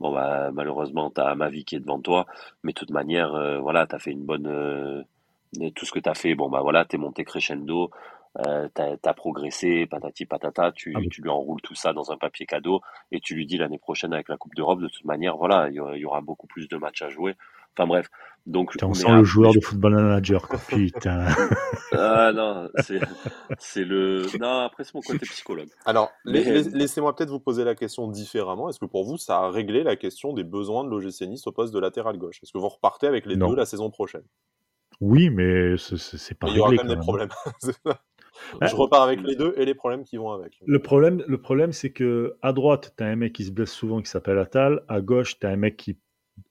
[0.00, 2.26] bon, bah, malheureusement, tu as ma vie qui est devant toi.
[2.62, 4.46] Mais de toute manière, euh, voilà, tu as fait une bonne.
[4.46, 5.02] Euh,
[5.74, 7.90] tout ce que tu as fait, bon, bah voilà, tu es monté crescendo.
[8.46, 12.18] Euh, t'as as progressé, patati patata, tu, ah tu lui enroules tout ça dans un
[12.18, 15.38] papier cadeau et tu lui dis l'année prochaine avec la Coupe d'Europe, de toute manière,
[15.38, 17.34] voilà, il y, aura beaucoup plus de matchs à jouer.
[17.76, 18.08] Enfin bref.
[18.46, 20.60] Donc, on sent le joueur de football manager, quoi.
[20.68, 21.26] Putain.
[21.92, 22.68] ah non,
[23.58, 24.24] c'est le.
[24.38, 25.68] Non, après, c'est mon côté psychologue.
[25.84, 28.68] Alors, laissez-moi peut-être vous poser la question différemment.
[28.68, 31.52] Est-ce que pour vous, ça a réglé la question des besoins de l'OGC Nice au
[31.52, 32.40] poste de latéral gauche?
[32.40, 34.24] Est-ce que vous repartez avec les deux la saison prochaine?
[35.00, 36.54] Oui, mais c'est pas réglé.
[36.54, 37.28] Il y aura quand même des problèmes.
[38.62, 40.60] Je repars avec les deux et les problèmes qui vont avec.
[40.64, 43.72] Le problème, le problème c'est que à droite, tu as un mec qui se blesse
[43.72, 44.82] souvent qui s'appelle Atal.
[44.88, 45.98] À gauche, tu as un mec qui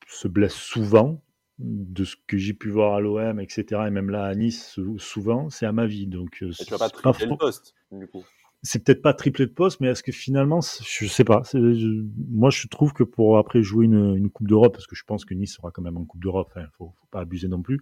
[0.07, 1.21] se blesse souvent,
[1.59, 3.83] de ce que j'ai pu voir à l'OM, etc.
[3.87, 6.07] Et même là à Nice, souvent, c'est à ma vie.
[6.07, 8.23] Donc, euh, tu vas pas tripler le poste, du coup.
[8.61, 11.43] C'est peut-être pas triplé de poste, mais est-ce que finalement, je sais pas.
[11.53, 15.35] moi, je trouve que pour après jouer une, Coupe d'Europe, parce que je pense que
[15.35, 17.79] Nice sera quand même en Coupe d'Europe, il hein, faut, faut pas abuser non plus.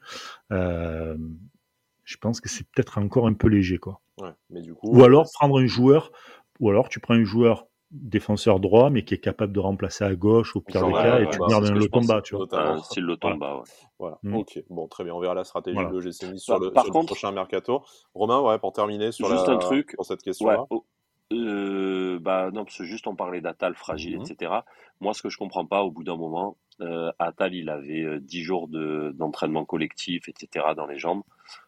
[0.51, 1.17] Euh,
[2.03, 4.01] je pense que c'est peut-être encore un peu léger, quoi.
[4.19, 6.11] Ouais, mais du coup, ou alors prendre un joueur,
[6.59, 10.15] ou alors tu prends un joueur défenseur droit, mais qui est capable de remplacer à
[10.15, 12.47] gauche au pire des cas et tu gardes un Lotomba, tu vois.
[12.51, 13.63] Un style Lotomba, ouais.
[13.99, 14.35] Voilà, mm.
[14.35, 14.63] ok.
[14.69, 17.83] Bon, très bien, on verra la stratégie de l'OGC sur, le, par contre, prochain mercato.
[18.13, 20.65] Romain, ouais, pour terminer sur, juste la, un truc, pour cette question-là.
[20.69, 20.85] Oh,
[21.31, 24.31] euh, bah non, parce que juste on parlait d'Atal fragile, mm-hmm.
[24.33, 24.51] etc.
[24.99, 28.39] Moi, ce que je comprends pas, au bout d'un moment, euh, Atal, il avait 10
[28.39, 30.65] euh, jours d'entraînement collectif, etc.
[30.75, 31.23] dans les jambes.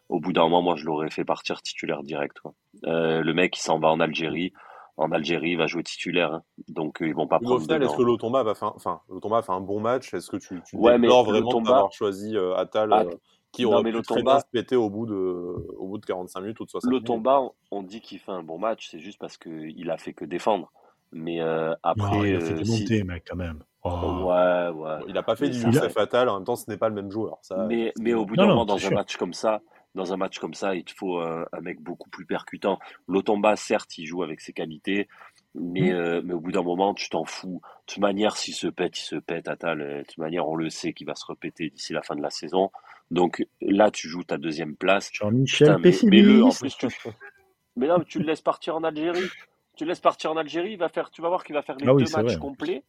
[0.08, 2.38] Au bout d'un moment, moi, je l'aurais fait partir titulaire direct.
[2.40, 2.54] Quoi.
[2.84, 4.52] Euh, le mec, il s'en va en Algérie
[4.96, 6.32] en Algérie, il va jouer titulaire.
[6.32, 6.42] Hein.
[6.68, 7.56] Donc, euh, ils vont pas prendre.
[7.56, 10.14] Au final, est-ce que Lotomba va faire, enfin, Lotomba a fait un bon match?
[10.14, 13.04] Est-ce que tu, tu ouais, vraiment d'avoir choisi euh, Atal, euh,
[13.52, 14.40] qui aurait pu Lotomba...
[14.40, 17.82] se péter au bout de, au bout de 45 minutes ou de 60 Lotomba, on
[17.82, 20.72] dit qu'il fait un bon match, c'est juste parce qu'il a fait que défendre.
[21.12, 23.62] Mais après, il a fait démonter, mec, quand même.
[23.84, 24.24] Oh.
[24.24, 24.98] Ouais, ouais.
[25.06, 26.28] Il a pas fait du Youssef Fatal.
[26.28, 27.38] En même temps, ce n'est pas le même joueur.
[27.42, 29.60] Ça, mais, mais au bout d'un moment, dans un match comme ça,
[29.96, 32.78] dans un match comme ça, il te faut un, mec beaucoup plus percutant.
[33.08, 35.08] Lotomba, certes, il joue avec ses qualités,
[35.54, 35.94] mais, mm.
[35.94, 37.60] euh, mais au bout d'un moment, tu t'en fous.
[37.64, 39.48] De toute manière, s'il se pète, il se pète.
[39.48, 39.78] Atal.
[39.78, 42.30] De toute manière, on le sait qu'il va se répéter d'ici la fin de la
[42.30, 42.70] saison.
[43.10, 45.10] Donc là, tu joues ta deuxième place.
[45.12, 46.42] Jean-Michel Pessimiste.
[46.42, 46.86] En plus, tu...
[47.76, 49.28] mais là, tu le laisses partir en Algérie.
[49.76, 51.76] Tu le laisses partir en Algérie, il va faire, tu vas voir qu'il va faire
[51.76, 52.82] les ah deux matchs complets.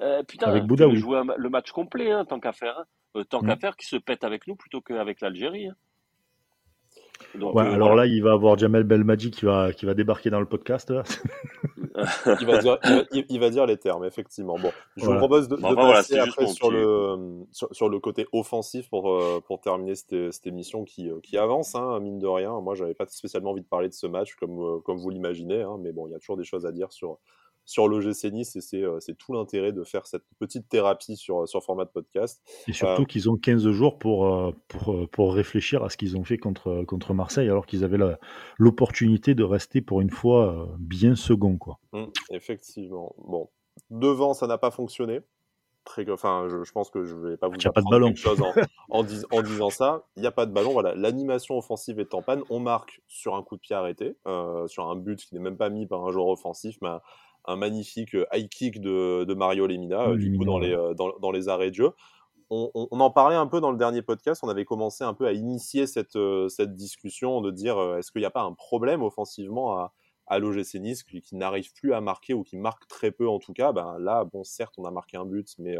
[0.00, 0.96] Euh, putain, avec Bouddha, oui.
[0.96, 2.76] jouer le match complet, hein, tant qu'à faire.
[2.76, 2.84] Hein.
[3.16, 3.60] Euh, tant qu'à mm.
[3.60, 5.68] faire, qu'il se pète avec nous plutôt qu'avec l'Algérie.
[5.68, 5.76] Hein.
[7.34, 10.40] Ouais, euh, alors là, il va avoir Jamel Belmadi qui va, qui va débarquer dans
[10.40, 10.92] le podcast.
[12.40, 12.78] il, va dire,
[13.12, 14.58] il, va, dire, les termes, effectivement.
[14.58, 19.20] Bon, je vous propose de, de passer après sur le, sur, le côté offensif pour,
[19.46, 22.60] pour terminer cette, cette émission qui, qui avance, hein, mine de rien.
[22.60, 25.76] Moi, j'avais pas spécialement envie de parler de ce match, comme, comme vous l'imaginez, hein,
[25.80, 27.18] mais bon, il y a toujours des choses à dire sur,
[27.64, 31.62] sur l'OGC Nice et euh, c'est tout l'intérêt de faire cette petite thérapie sur, sur
[31.64, 32.42] format de podcast.
[32.68, 36.16] Et surtout euh, qu'ils ont 15 jours pour, euh, pour, pour réfléchir à ce qu'ils
[36.16, 37.98] ont fait contre, contre Marseille alors qu'ils avaient
[38.58, 41.56] l'opportunité de rester pour une fois bien second.
[41.56, 41.78] Quoi.
[41.92, 43.14] Mmh, effectivement.
[43.18, 43.48] Bon,
[43.90, 45.20] devant, ça n'a pas fonctionné.
[45.84, 48.06] Très, enfin, je, pense que je vais pas vous dire pas de ballon.
[48.08, 48.54] quelque chose en,
[48.88, 50.06] en, en, disant ça.
[50.16, 50.72] Il n'y a pas de ballon.
[50.72, 52.42] Voilà, l'animation offensive est en panne.
[52.48, 54.16] On marque sur un coup de pied arrêté,
[54.66, 56.88] sur un but qui n'est même pas mis par un joueur offensif, mais
[57.46, 61.30] un magnifique euh, high kick de, Mario Lemina, euh, du coup, dans les, euh, dans,
[61.30, 61.90] les arrêts de jeu.
[62.50, 65.32] On, en parlait un peu dans le dernier podcast, on avait commencé un peu à
[65.32, 66.16] initier cette,
[66.48, 69.92] cette discussion de dire est-ce qu'il n'y a pas un problème offensivement à,
[70.28, 73.54] à l'OGC Nice qui, n'arrive plus à marquer ou qui marque très peu en tout
[73.54, 73.72] cas?
[73.72, 75.76] Ben là, bon, certes, on a marqué un but, mais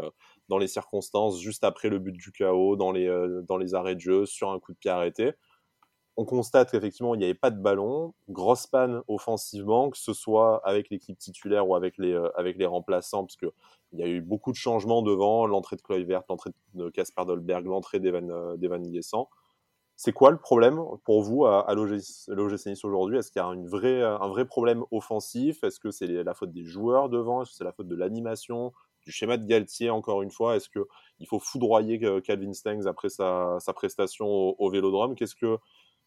[0.49, 3.07] dans les circonstances, juste après le but du chaos, dans les,
[3.47, 5.31] dans les arrêts de jeu, sur un coup de pied arrêté
[6.17, 10.61] on constate qu'effectivement, il n'y avait pas de ballon, grosse panne offensivement, que ce soit
[10.65, 13.49] avec l'équipe titulaire ou avec les, euh, avec les remplaçants, parce qu'il
[13.93, 17.99] y a eu beaucoup de changements devant, l'entrée de Kluivert, l'entrée de Casper Dolberg, l'entrée
[17.99, 19.25] d'Evan euh,
[19.97, 23.17] C'est quoi le problème pour vous à, à l'OGC aujourd'hui?
[23.17, 25.65] Est-ce qu'il y a une vraie, un vrai problème offensif?
[25.65, 27.41] Est-ce que c'est la faute des joueurs devant?
[27.41, 28.71] Est-ce que c'est la faute de l'animation
[29.03, 30.55] du schéma de Galtier, encore une fois?
[30.55, 35.15] Est-ce qu'il faut foudroyer euh, Calvin Stengs après sa, prestation au, au Vélodrome?
[35.15, 35.57] Qu'est-ce que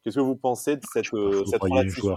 [0.02, 2.16] Qu'est-ce que vous pensez de cette, euh, cette relative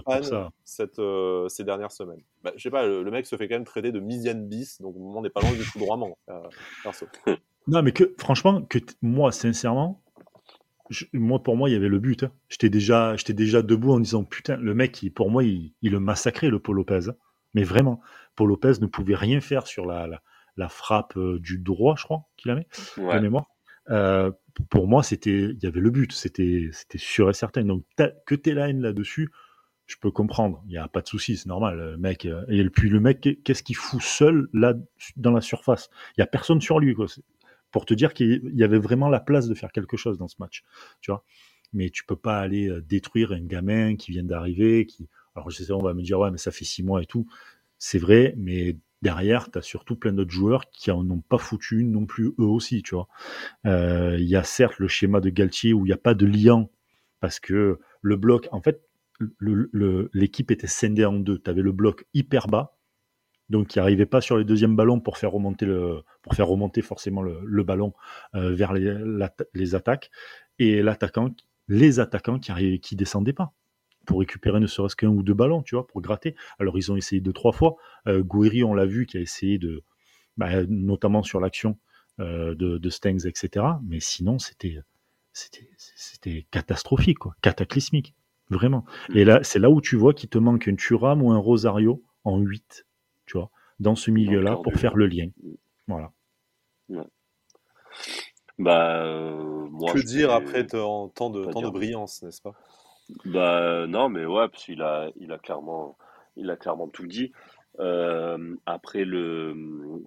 [0.64, 2.22] cette, euh, ces dernières semaines?
[2.42, 4.94] Bah, Je sais pas, le, mec se fait quand même traiter de Misian bis, donc
[4.96, 5.98] on n'est pas loin du tout droit
[6.30, 7.34] euh,
[7.66, 10.00] non, mais que franchement, que moi, sincèrement,
[11.12, 12.22] moi pour moi, il y avait le but.
[12.22, 12.32] Hein.
[12.48, 16.00] J'étais déjà, j'étais déjà debout en disant putain, le mec, pour moi, il, il, le
[16.00, 17.08] massacrait le Paul Lopez.
[17.08, 17.14] Hein.
[17.54, 18.00] Mais vraiment,
[18.36, 20.08] Paul Lopez ne pouvait rien faire sur la,
[20.56, 22.66] la, frappe du droit, je crois qu'il avait,
[22.96, 23.16] ouais.
[23.16, 23.46] de mémoire
[23.86, 27.64] pour moi, c'était, il y avait le but, c'était, c'était sûr et certain.
[27.64, 27.84] Donc,
[28.26, 29.30] que t'es la haine là-dessus,
[29.86, 30.62] je peux comprendre.
[30.66, 32.26] Il n'y a pas de souci, c'est normal, mec.
[32.26, 34.74] Euh, et puis le mec, qu'est-ce qu'il fout seul là
[35.16, 35.90] dans la surface?
[36.16, 37.06] Il y a personne sur lui, quoi.
[37.70, 40.36] Pour te dire qu'il y avait vraiment la place de faire quelque chose dans ce
[40.38, 40.62] match,
[41.00, 41.24] tu vois?
[41.72, 45.08] Mais tu peux pas aller euh, détruire un gamin qui vient d'arriver, qui.
[45.34, 47.26] Alors je sais, on va me dire ouais, mais ça fait six mois et tout.
[47.78, 51.84] C'est vrai, mais derrière, tu as surtout plein d'autres joueurs qui en ont pas foutu
[51.84, 53.08] non plus eux aussi, tu vois.
[53.66, 56.24] Euh, il y a certes le schéma de Galtier où il n'y a pas de
[56.24, 56.68] lien
[57.20, 58.82] parce que le bloc, en fait,
[60.12, 61.38] l'équipe était scindée en deux.
[61.38, 62.76] Tu avais le bloc hyper bas,
[63.48, 66.02] donc qui n'arrivait pas sur les deuxièmes ballons pour faire remonter, le,
[66.82, 67.92] forcément le, ballon
[68.34, 70.10] euh, vers les, attaques,
[70.58, 70.82] et
[71.68, 73.52] les attaquants qui qui descendaient pas
[74.06, 76.34] pour récupérer ne serait-ce qu'un ou deux ballons, tu vois, pour gratter.
[76.58, 77.76] Alors ils ont essayé deux, trois fois.
[78.06, 79.82] Euh, Gouiri, on l'a vu, qui a essayé de,
[80.36, 81.78] bah, notamment sur l'action
[82.20, 83.66] euh, de, de Stengs, etc.
[83.86, 84.78] Mais sinon, c'était,
[85.32, 88.14] c'était, catastrophique, quoi, cataclysmique,
[88.50, 88.84] vraiment.
[89.08, 89.16] Mm.
[89.16, 92.02] Et là, c'est là où tu vois qu'il te manque un Turam ou un Rosario
[92.24, 92.86] en 8,
[93.26, 93.50] tu vois,
[93.80, 95.28] dans ce milieu-là pour faire le lien.
[95.88, 96.12] Voilà.
[98.58, 102.52] Bah, euh, moi, que dire après tant de, tant de brillance, n'est-ce pas?
[103.24, 105.96] Bah non, mais ouais, parce qu'il a, il a clairement,
[106.36, 107.32] il a clairement tout dit.
[107.80, 109.54] Euh, après le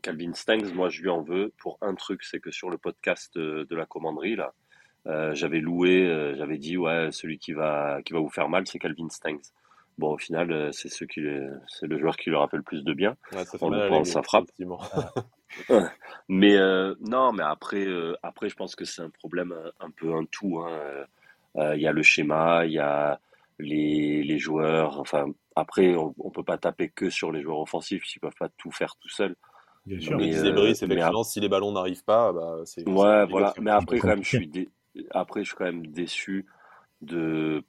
[0.04, 3.36] Calvin Stangs, moi je lui en veux pour un truc, c'est que sur le podcast
[3.38, 4.54] de, la commanderie là,
[5.08, 8.68] euh, j'avais loué, euh, j'avais dit ouais celui qui va qui va vous faire mal,
[8.68, 9.42] c'est Calvin Stangs.
[9.98, 11.22] Bon au final c'est ce qui
[11.68, 13.16] c'est le joueur qui leur a fait le plus de bien.
[13.32, 14.46] Ouais, ça en sa frappe.
[16.30, 16.58] mais
[17.00, 17.88] non, mais après
[18.22, 20.60] après je pense que c'est un problème un, peu un tout.
[20.60, 21.06] Hein.
[21.58, 23.20] Euh, il y a le schéma, il y a
[23.60, 25.00] les, les, joueurs.
[25.00, 28.50] Enfin, après, on, ne peut pas taper que sur les joueurs offensifs s'ils peuvent pas
[28.58, 29.36] tout faire tout seuls.
[29.86, 30.18] Bien sûr.
[30.18, 32.88] Mais, disait Brice, effectivement, si les ballons n'arrivent pas, bah, c'est.
[32.88, 33.54] Ouais, voilà.
[33.62, 34.70] Mais après, quand même, je suis
[35.12, 36.46] après, je suis quand même déçu
[37.02, 37.64] de.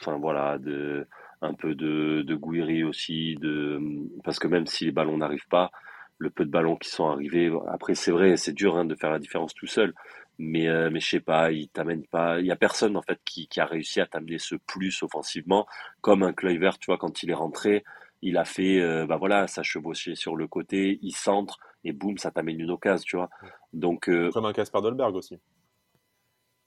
[0.00, 1.06] Enfin, voilà, de
[1.42, 3.80] un peu de, de Gouiri aussi, de
[4.24, 5.70] parce que même si les ballons n'arrivent pas,
[6.18, 7.50] le peu de ballons qui sont arrivés.
[7.68, 9.94] Après, c'est vrai, c'est dur hein, de faire la différence tout seul.
[10.42, 12.40] Mais, euh, mais je sais pas, il t'amène pas.
[12.40, 15.66] Il y a personne en fait qui, qui a réussi à t'amener ce plus offensivement,
[16.00, 17.84] comme un Kluivert, tu vois, quand il est rentré,
[18.22, 22.16] il a fait, euh, bah voilà, ça chevauchait sur le côté, il centre et boum,
[22.16, 23.28] ça t'amène une occasion, tu vois.
[23.74, 25.38] Donc euh, comme un Casper Dolberg aussi.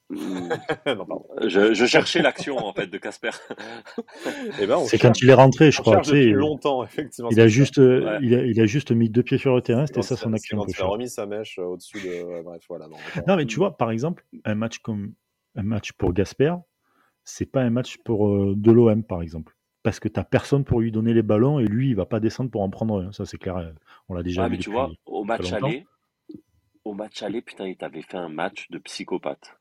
[1.48, 3.32] je, cherchais l'action en fait de Casper.
[4.62, 6.02] Eh ben, c'est quand il est rentré, je crois.
[6.12, 7.30] longtemps, effectivement.
[7.32, 9.86] Il a juste, euh, il, a, juste mis deux pieds sur le terrain.
[9.86, 10.64] C'était ça son action.
[10.68, 12.44] il a remis sa mèche euh, au-dessus de.
[12.44, 12.88] bref, voilà.
[13.28, 15.14] Non, mais tu vois, par exemple, un match comme
[15.56, 16.54] un match pour Gasper,
[17.24, 19.56] c'est pas un match pour euh, de l'OM, par exemple.
[19.82, 22.20] Parce que tu n'as personne pour lui donner les ballons et lui, il va pas
[22.20, 23.12] descendre pour en prendre un.
[23.12, 23.74] Ça, c'est clair.
[24.08, 24.52] On l'a déjà vu.
[24.52, 25.86] Mais tu vois, au match aller,
[26.86, 29.58] au match aller, putain, il t'avait fait un match de psychopathe.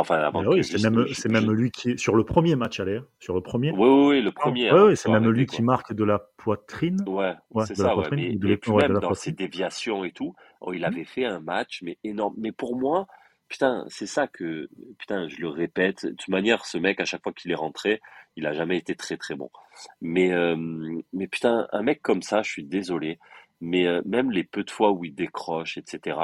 [0.00, 0.82] Enfin, oui, c'est
[1.28, 3.70] même, lui qui sur le premier match à l'air, sur le premier.
[3.72, 4.72] Oui, oui, oui le premier.
[4.72, 7.02] Oui, hein, c'est même lui qui marque de la poitrine.
[7.06, 7.34] Ouais,
[7.66, 7.96] c'est ça.
[7.96, 10.84] Ouais, mais, et même dans ses déviations et tout, oh, il mmh.
[10.84, 12.34] avait fait un match mais énorme.
[12.38, 13.06] Mais pour moi,
[13.48, 14.68] putain, c'est ça que
[14.98, 16.06] putain, je le répète.
[16.06, 18.00] De toute manière, ce mec, à chaque fois qu'il est rentré,
[18.36, 19.50] il a jamais été très très bon.
[20.00, 20.56] Mais euh,
[21.12, 23.18] mais putain, un mec comme ça, je suis désolé,
[23.60, 26.18] mais euh, même les peu de fois où il décroche, etc.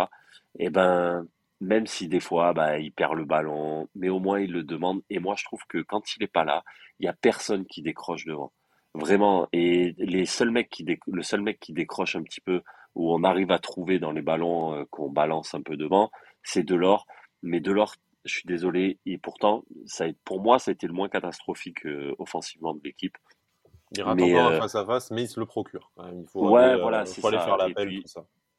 [0.58, 1.26] Eh ben
[1.60, 5.02] même si des fois bah, il perd le ballon, mais au moins il le demande.
[5.10, 6.64] Et moi je trouve que quand il n'est pas là,
[6.98, 8.52] il y a personne qui décroche devant.
[8.94, 9.46] Vraiment.
[9.52, 12.62] Et les seuls mecs qui le seul mec qui décroche un petit peu,
[12.94, 16.10] où on arrive à trouver dans les ballons euh, qu'on balance un peu devant,
[16.42, 17.06] c'est Delors.
[17.42, 17.94] Mais Delors,
[18.24, 22.14] je suis désolé, et pourtant, ça, pour moi, ça a été le moins catastrophique euh,
[22.18, 23.16] offensivement de l'équipe.
[23.92, 25.90] Il rate encore euh, face à face, mais il se le procure.
[26.12, 28.02] Il faut ouais, aller, voilà, faut aller faire l'appel.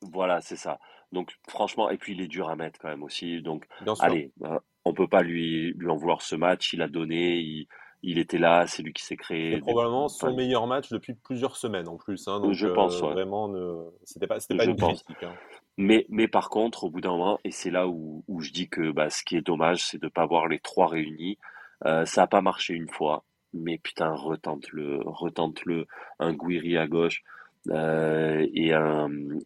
[0.01, 0.79] Voilà, c'est ça.
[1.11, 3.41] Donc franchement, et puis il est dur à mettre quand même aussi.
[3.41, 3.67] Donc
[3.99, 6.73] allez, on euh, on peut pas lui, lui en vouloir ce match.
[6.73, 7.67] Il a donné, il,
[8.03, 9.59] il était là, c'est lui qui s'est créé.
[9.59, 12.27] probablement son meilleur match depuis plusieurs semaines en plus.
[12.27, 13.01] Hein, donc, je pense.
[13.03, 13.89] Euh, vraiment, ne...
[14.03, 15.23] c'était pas, c'était pas une critique.
[15.23, 15.33] Hein.
[15.77, 18.69] Mais, mais par contre, au bout d'un moment, et c'est là où, où, je dis
[18.69, 21.37] que bah, ce qui est dommage, c'est de ne pas voir les trois réunis.
[21.85, 23.23] Euh, ça n'a pas marché une fois,
[23.53, 25.87] mais putain, retente-le, retente-le.
[26.19, 27.23] Un Guiri à gauche.
[27.70, 28.74] Euh, et,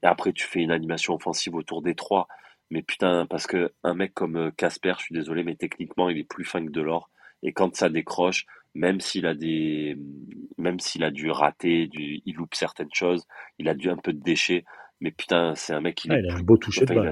[0.02, 2.28] après, tu fais une animation offensive autour des trois.
[2.72, 6.28] Mais putain, parce que un mec comme Casper, je suis désolé, mais techniquement, il est
[6.28, 7.10] plus fin que Delors.
[7.44, 9.96] Et quand ça décroche, même s'il a des,
[10.58, 13.26] même s'il a dû rater, du, il loupe certaines choses,
[13.60, 14.66] il a dû un peu de déchets.
[15.00, 17.12] Mais putain, c'est un mec qui ah, il a un beau toucher de balle.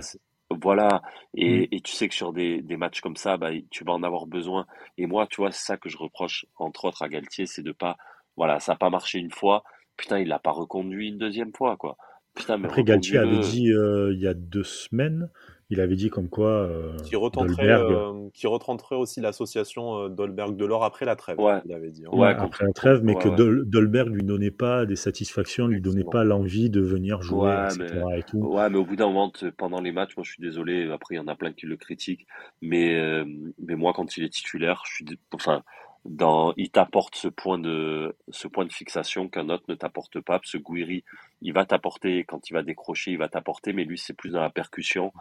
[0.61, 1.01] Voilà,
[1.35, 1.67] et, mm.
[1.71, 4.27] et, tu sais que sur des, des matchs comme ça, bah, tu vas en avoir
[4.27, 4.65] besoin.
[4.97, 7.71] Et moi, tu vois, c'est ça que je reproche, entre autres, à Galtier, c'est de
[7.71, 7.97] pas,
[8.35, 9.63] voilà, ça n'a pas marché une fois,
[9.97, 11.97] Putain, il l'a pas reconduit une deuxième fois, quoi.
[12.35, 15.29] Putain, mais Après, Galtier avait dit euh, il y a deux semaines,
[15.69, 16.49] il avait dit comme quoi.
[16.49, 21.39] Euh, qui, retenterait, euh, qui retenterait aussi l'association Dolberg de l'or après la trêve.
[21.39, 21.61] Ouais.
[21.65, 22.05] Il avait dit.
[22.07, 22.17] Hein.
[22.17, 26.23] Ouais, après la trêve, mais que Dolberg lui donnait pas des satisfactions, lui donnait pas
[26.23, 28.01] l'envie de venir jouer, etc.
[28.07, 28.19] Mais...
[28.19, 28.39] Et tout.
[28.39, 31.17] Ouais, mais au bout d'un moment, pendant les matchs, moi je suis désolé, après il
[31.19, 32.25] y en a plein qui le critiquent,
[32.63, 33.23] mais,
[33.59, 35.05] mais moi quand il est titulaire, je suis.
[35.31, 35.61] Enfin
[36.05, 40.39] dans, il t'apporte ce point de, ce point de fixation qu'un autre ne t'apporte pas.
[40.43, 41.03] Ce Gouiri,
[41.41, 44.41] il va t'apporter, quand il va décrocher, il va t'apporter, mais lui, c'est plus dans
[44.41, 45.13] la percussion.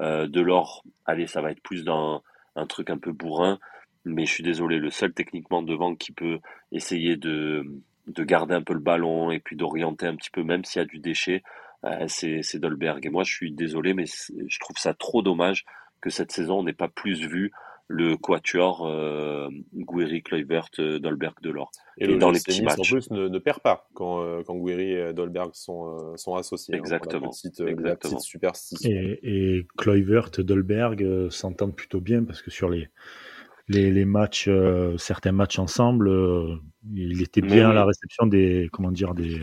[0.00, 2.22] Euh, de l'or, allez, ça va être plus dans
[2.54, 3.58] un truc un peu bourrin.
[4.04, 6.38] Mais je suis désolé, le seul techniquement devant qui peut
[6.70, 7.66] essayer de,
[8.06, 10.84] de garder un peu le ballon et puis d'orienter un petit peu, même s'il y
[10.84, 11.42] a du déchet,
[11.84, 13.04] euh, c'est, c'est Dolberg.
[13.04, 15.64] Et moi, je suis désolé, mais je trouve ça trop dommage
[16.00, 17.50] que cette saison, on n'ait pas plus vu
[17.88, 21.70] le quatuor euh, Gouiri, Kluivert, euh, Dolberg, Delors.
[21.96, 22.78] Et, et dans les petits matchs.
[22.78, 26.34] en plus ne, ne, perd pas quand, euh, quand Gouiri et Dolberg sont, euh, sont
[26.34, 26.74] associés.
[26.74, 27.28] Hein, Exactement.
[27.28, 28.16] Hein, petite, Exactement.
[28.16, 28.90] petite superstition.
[28.90, 32.88] Et, et Kluivert, Dolberg s'entendent plutôt bien parce que sur les,
[33.68, 34.50] les, les matchs,
[34.98, 36.10] certains matchs ensemble,
[36.94, 39.40] il était bien à la réception des, comment dire, des,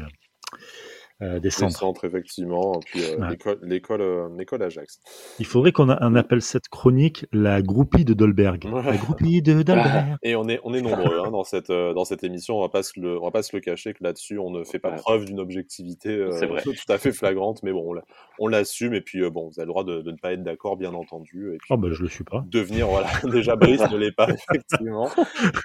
[1.21, 2.03] euh, des centres.
[2.03, 2.77] effectivement.
[2.85, 3.29] Puis euh,
[3.63, 4.99] l'école, euh, l'école, Ajax.
[5.39, 8.65] Il faudrait qu'on appelle cette chronique la groupie de Dolberg.
[8.65, 10.17] La groupie de Dolberg.
[10.23, 12.57] Et on est, on est nombreux hein, dans, cette, dans cette émission.
[12.57, 14.65] On va pas se le, on va pas se le cacher que là-dessus, on ne
[14.65, 16.27] fait pas preuve d'une objectivité
[16.63, 17.63] tout à fait flagrante.
[17.63, 17.95] Mais bon,
[18.39, 18.93] on l'assume.
[18.93, 21.53] Et puis, bon, vous avez le droit de, ne pas être d'accord, bien entendu.
[21.53, 22.43] Et puis, oh, bah, je le suis pas.
[22.47, 25.09] Devenir, voilà, déjà Brice ne l'est pas, effectivement.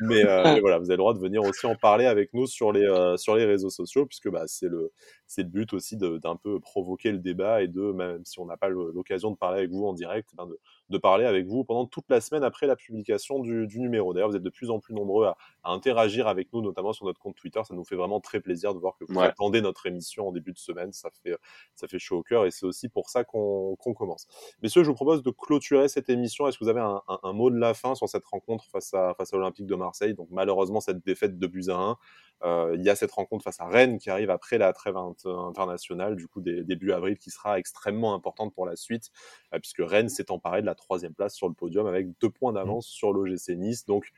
[0.03, 2.70] Mais, mais, voilà, vous avez le droit de venir aussi en parler avec nous sur
[2.70, 2.86] les,
[3.16, 4.92] sur les réseaux sociaux, puisque bah, c'est le
[5.31, 8.57] c'est le but aussi d'un peu provoquer le débat et de, même si on n'a
[8.57, 10.59] pas l'occasion de parler avec vous en direct, ben de
[10.99, 14.12] parler avec vous pendant toute la semaine après la publication du, numéro.
[14.12, 17.20] D'ailleurs, vous êtes de plus en plus nombreux à, interagir avec nous, notamment sur notre
[17.20, 17.61] compte Twitter.
[17.64, 20.53] Ça nous fait vraiment très plaisir de voir que vous attendez notre émission en début
[20.53, 20.93] de semaine.
[20.93, 21.36] Ça fait,
[21.74, 24.26] ça fait chaud au cœur et c'est aussi pour ça qu'on commence.
[24.62, 26.49] Messieurs, je vous propose de clôturer cette émission.
[26.49, 29.32] Est-ce que vous avez un, mot de la fin sur cette rencontre face à, face
[29.32, 30.14] à l'Olympique de Marseille?
[30.14, 31.99] Donc, malheureusement, cette défaite de buts à 1.
[32.43, 36.16] Euh, il y a cette rencontre face à Rennes qui arrive après la trêve internationale,
[36.16, 39.11] du coup début avril, qui sera extrêmement importante pour la suite,
[39.55, 42.53] euh, puisque Rennes s'est emparé de la troisième place sur le podium avec deux points
[42.53, 42.91] d'avance mmh.
[42.91, 43.87] sur l'OGC Nice.
[43.87, 44.12] Donc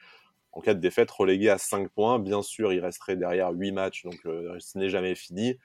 [0.53, 2.19] en cas de défaite, relégué à 5 points.
[2.19, 5.59] Bien sûr, il resterait derrière 8 matchs, donc euh, ce n'est jamais fini.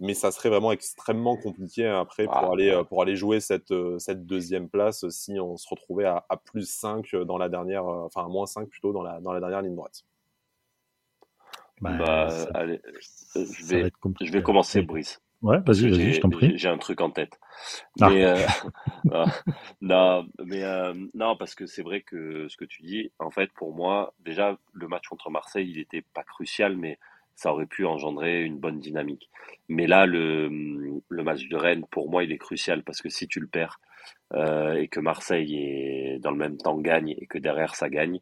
[0.00, 4.26] Mais ça serait vraiment extrêmement compliqué après pour, ah, aller, pour aller jouer cette, cette
[4.26, 8.28] deuxième place si on se retrouvait à, à plus 5 dans la dernière, enfin à
[8.28, 10.04] moins 5 plutôt dans la, dans la dernière ligne droite.
[11.80, 15.20] Bah, bah allez, euh, je vais, je vais commencer, Brice.
[15.42, 16.58] Ouais, vas-y, vas-y, je t'en prie.
[16.58, 17.38] J'ai un truc en tête.
[18.00, 18.10] Ah.
[18.10, 18.36] Mais, euh,
[19.80, 23.50] non, mais euh, non, parce que c'est vrai que ce que tu dis, en fait,
[23.52, 26.98] pour moi, déjà, le match contre Marseille, il n'était pas crucial, mais
[27.34, 29.30] ça aurait pu engendrer une bonne dynamique.
[29.68, 30.48] Mais là, le,
[31.08, 33.80] le match de Rennes, pour moi, il est crucial parce que si tu le perds
[34.34, 38.20] euh, et que Marseille est dans le même temps gagne et que derrière ça gagne,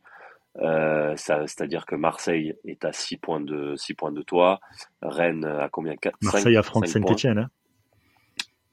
[0.59, 4.61] euh, c'est-à-dire que Marseille est à 6 points de 6 points de toi,
[5.01, 7.39] Rennes à combien 4, Marseille à Franck Saint-Etienne.
[7.39, 7.51] Hein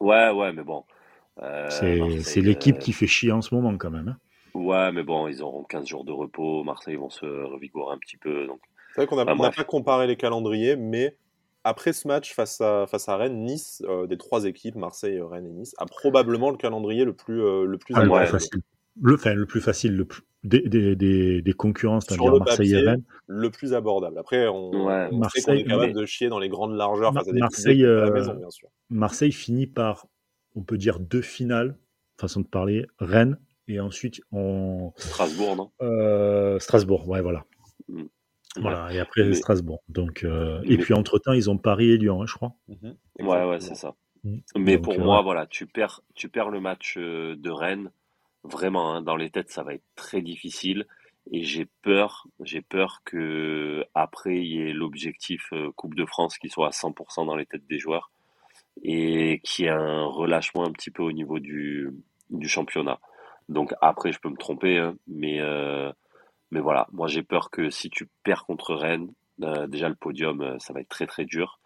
[0.03, 0.83] ouais, ouais, mais bon.
[1.41, 4.09] Euh, c'est l'équipe euh, qui fait chier en ce moment quand même.
[4.09, 4.17] Hein
[4.53, 6.63] ouais, mais bon, ils auront 15 jours de repos.
[6.63, 8.47] Marseille vont se revigorer un petit peu.
[8.93, 11.17] C'est vrai qu'on n'a pas comparé les calendriers, mais
[11.63, 15.51] après ce match face à, face à Rennes, Nice, des trois équipes, Marseille, Rennes et
[15.51, 18.61] Nice, a probablement le calendrier le plus, le plus ah, facile.
[19.01, 20.61] Le, enfin, le plus facile, le plus, des,
[20.95, 23.03] des, des, concurrents, c'est-à-dire Marseille et Rennes.
[23.27, 24.17] Le plus abordable.
[24.17, 24.71] Après, on,
[25.17, 28.33] Marseille, est capable de chier dans les grandes largeurs face à des Marseille, euh, maison,
[28.33, 28.69] bien sûr.
[28.89, 30.07] Marseille finit par,
[30.55, 31.77] on peut dire, deux finales,
[32.19, 34.91] façon de parler, Rennes, et ensuite on.
[34.97, 35.71] Strasbourg, non?
[35.81, 37.45] euh, Strasbourg, ouais, voilà.
[37.87, 38.03] Mm.
[38.57, 39.81] Voilà, et après Strasbourg.
[39.89, 42.53] Donc, euh, Et puis entre-temps, ils ont Paris et Lyon, hein, je crois.
[42.69, 43.25] Mm-hmm.
[43.25, 43.95] Ouais, ouais, c'est ça.
[44.23, 44.37] Mm.
[44.57, 47.89] Mais pour moi, voilà, tu perds, tu perds le match de Rennes
[48.43, 50.85] Vraiment, hein, dans les têtes, ça va être très difficile.
[51.31, 56.37] Et j'ai peur, j'ai peur que après il y ait l'objectif euh, Coupe de France
[56.37, 58.11] qui soit à 100% dans les têtes des joueurs
[58.83, 61.89] et qu'il y ait un relâchement un petit peu au niveau du,
[62.29, 62.99] du championnat.
[63.47, 65.91] Donc après, je peux me tromper, hein, mais euh,
[66.51, 69.13] mais voilà, moi j'ai peur que si tu perds contre Rennes,
[69.43, 71.59] euh, déjà le podium, ça va être très très dur.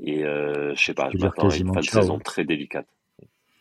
[0.00, 2.88] Et je sais pas, je m'attends à une fin de saison très délicate.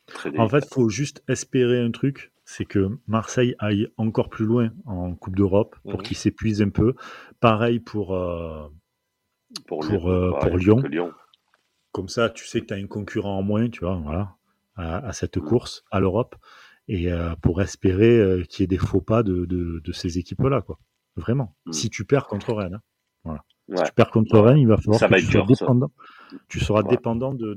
[0.08, 0.46] très délicate.
[0.46, 5.16] En fait, faut juste espérer un truc, c'est que Marseille aille encore plus loin en
[5.16, 6.94] Coupe d'Europe pour mmh qu'il s'épuise un peu.
[7.39, 8.68] Pareil pour, euh,
[9.68, 11.12] pour, euh, Lyon.
[11.91, 14.36] Comme ça, tu sais que tu as un concurrent en moins, tu vois, voilà,
[14.76, 15.41] à, cette mmh.
[15.41, 16.36] course, à l'Europe.
[16.88, 20.80] Et euh, pour espérer qu'il y ait des faux pas de, de, ces équipes-là, quoi.
[21.16, 21.56] Vraiment.
[21.66, 21.72] Mmh.
[21.74, 22.76] Si tu perds contre Rennes.
[22.76, 22.82] Hein.
[23.24, 23.44] Voilà.
[23.76, 25.91] Si tu perds contre Rennes, il va falloir que tu sois dépendant.
[26.50, 27.54] Tu seras dépendant de,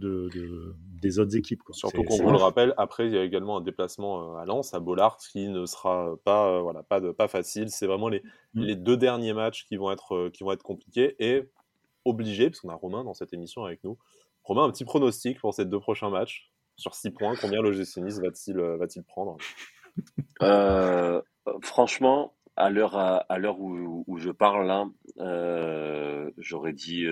[1.00, 1.62] des autres équipes.
[1.70, 4.74] Surtout qu'on vous le rappelle, après, il y a également un déplacement euh, à Lens,
[4.74, 7.70] à Bollard, qui ne sera pas, euh, voilà, pas, de, pas facile.
[7.70, 8.22] C'est vraiment les,
[8.54, 8.62] mm.
[8.62, 11.48] les deux derniers matchs qui vont être, euh, qui vont être compliqués et
[12.04, 13.98] obligés, parce qu'on a Romain dans cette émission avec nous.
[14.44, 16.50] Romain, un petit pronostic pour ces deux prochains matchs?
[16.76, 17.34] Sur six points.
[17.40, 19.38] Combien l'OGC Nice va-t-il va prendre?
[21.62, 24.86] Franchement, à l'heure à, l'heure où, où, je parle là,
[26.36, 27.06] j'aurais dit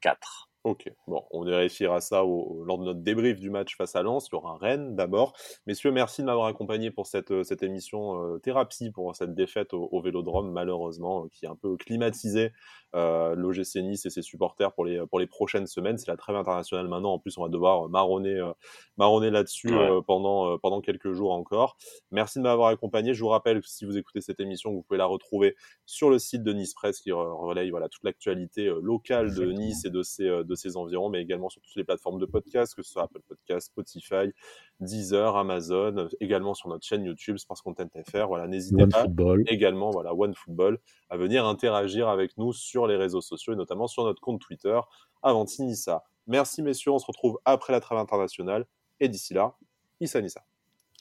[0.00, 0.47] 4.
[0.64, 4.28] Ok, bon, on vérifiera ça lors de notre débrief du match face à Lens.
[4.28, 5.32] Il y aura un Rennes d'abord.
[5.66, 10.00] Messieurs, merci de m'avoir accompagné pour cette, euh, émission euh, thérapie pour cette défaite au,
[10.02, 12.52] Vélodrome, malheureusement, euh, qui est un peu climatisé
[12.94, 15.98] euh, l'OGC Nice et ses supporters pour les, pour les prochaines semaines.
[15.98, 17.12] C'est la trêve internationale maintenant.
[17.12, 18.52] En plus, on va devoir marronner, euh,
[18.96, 21.76] marronner là-dessus euh, pendant, euh, pendant quelques jours encore.
[22.10, 23.14] Merci de m'avoir accompagné.
[23.14, 26.18] Je vous rappelle que si vous écoutez cette émission, vous pouvez la retrouver sur le
[26.18, 30.24] site de Nice Presse qui relaye voilà, toute l'actualité locale de Nice et de ses,
[30.24, 33.20] de ses environs, mais également sur toutes les plateformes de podcast, que ce soit Apple
[33.26, 34.32] Podcast, Spotify,
[34.80, 38.28] Deezer, Amazon, également sur notre chaîne YouTube Sports Content FR.
[38.28, 39.06] Voilà, n'hésitez pas
[39.46, 40.78] également, voilà, One Football,
[41.10, 44.78] à venir interagir avec nous sur les réseaux sociaux et notamment sur notre compte Twitter,
[45.22, 46.04] Avanti Nissa.
[46.26, 48.66] Merci messieurs, on se retrouve après la trêve internationale
[49.00, 49.56] et d'ici là,
[50.00, 50.44] Issa Nissa.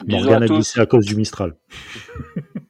[0.05, 1.57] Morgane a glissé à cause du Mistral.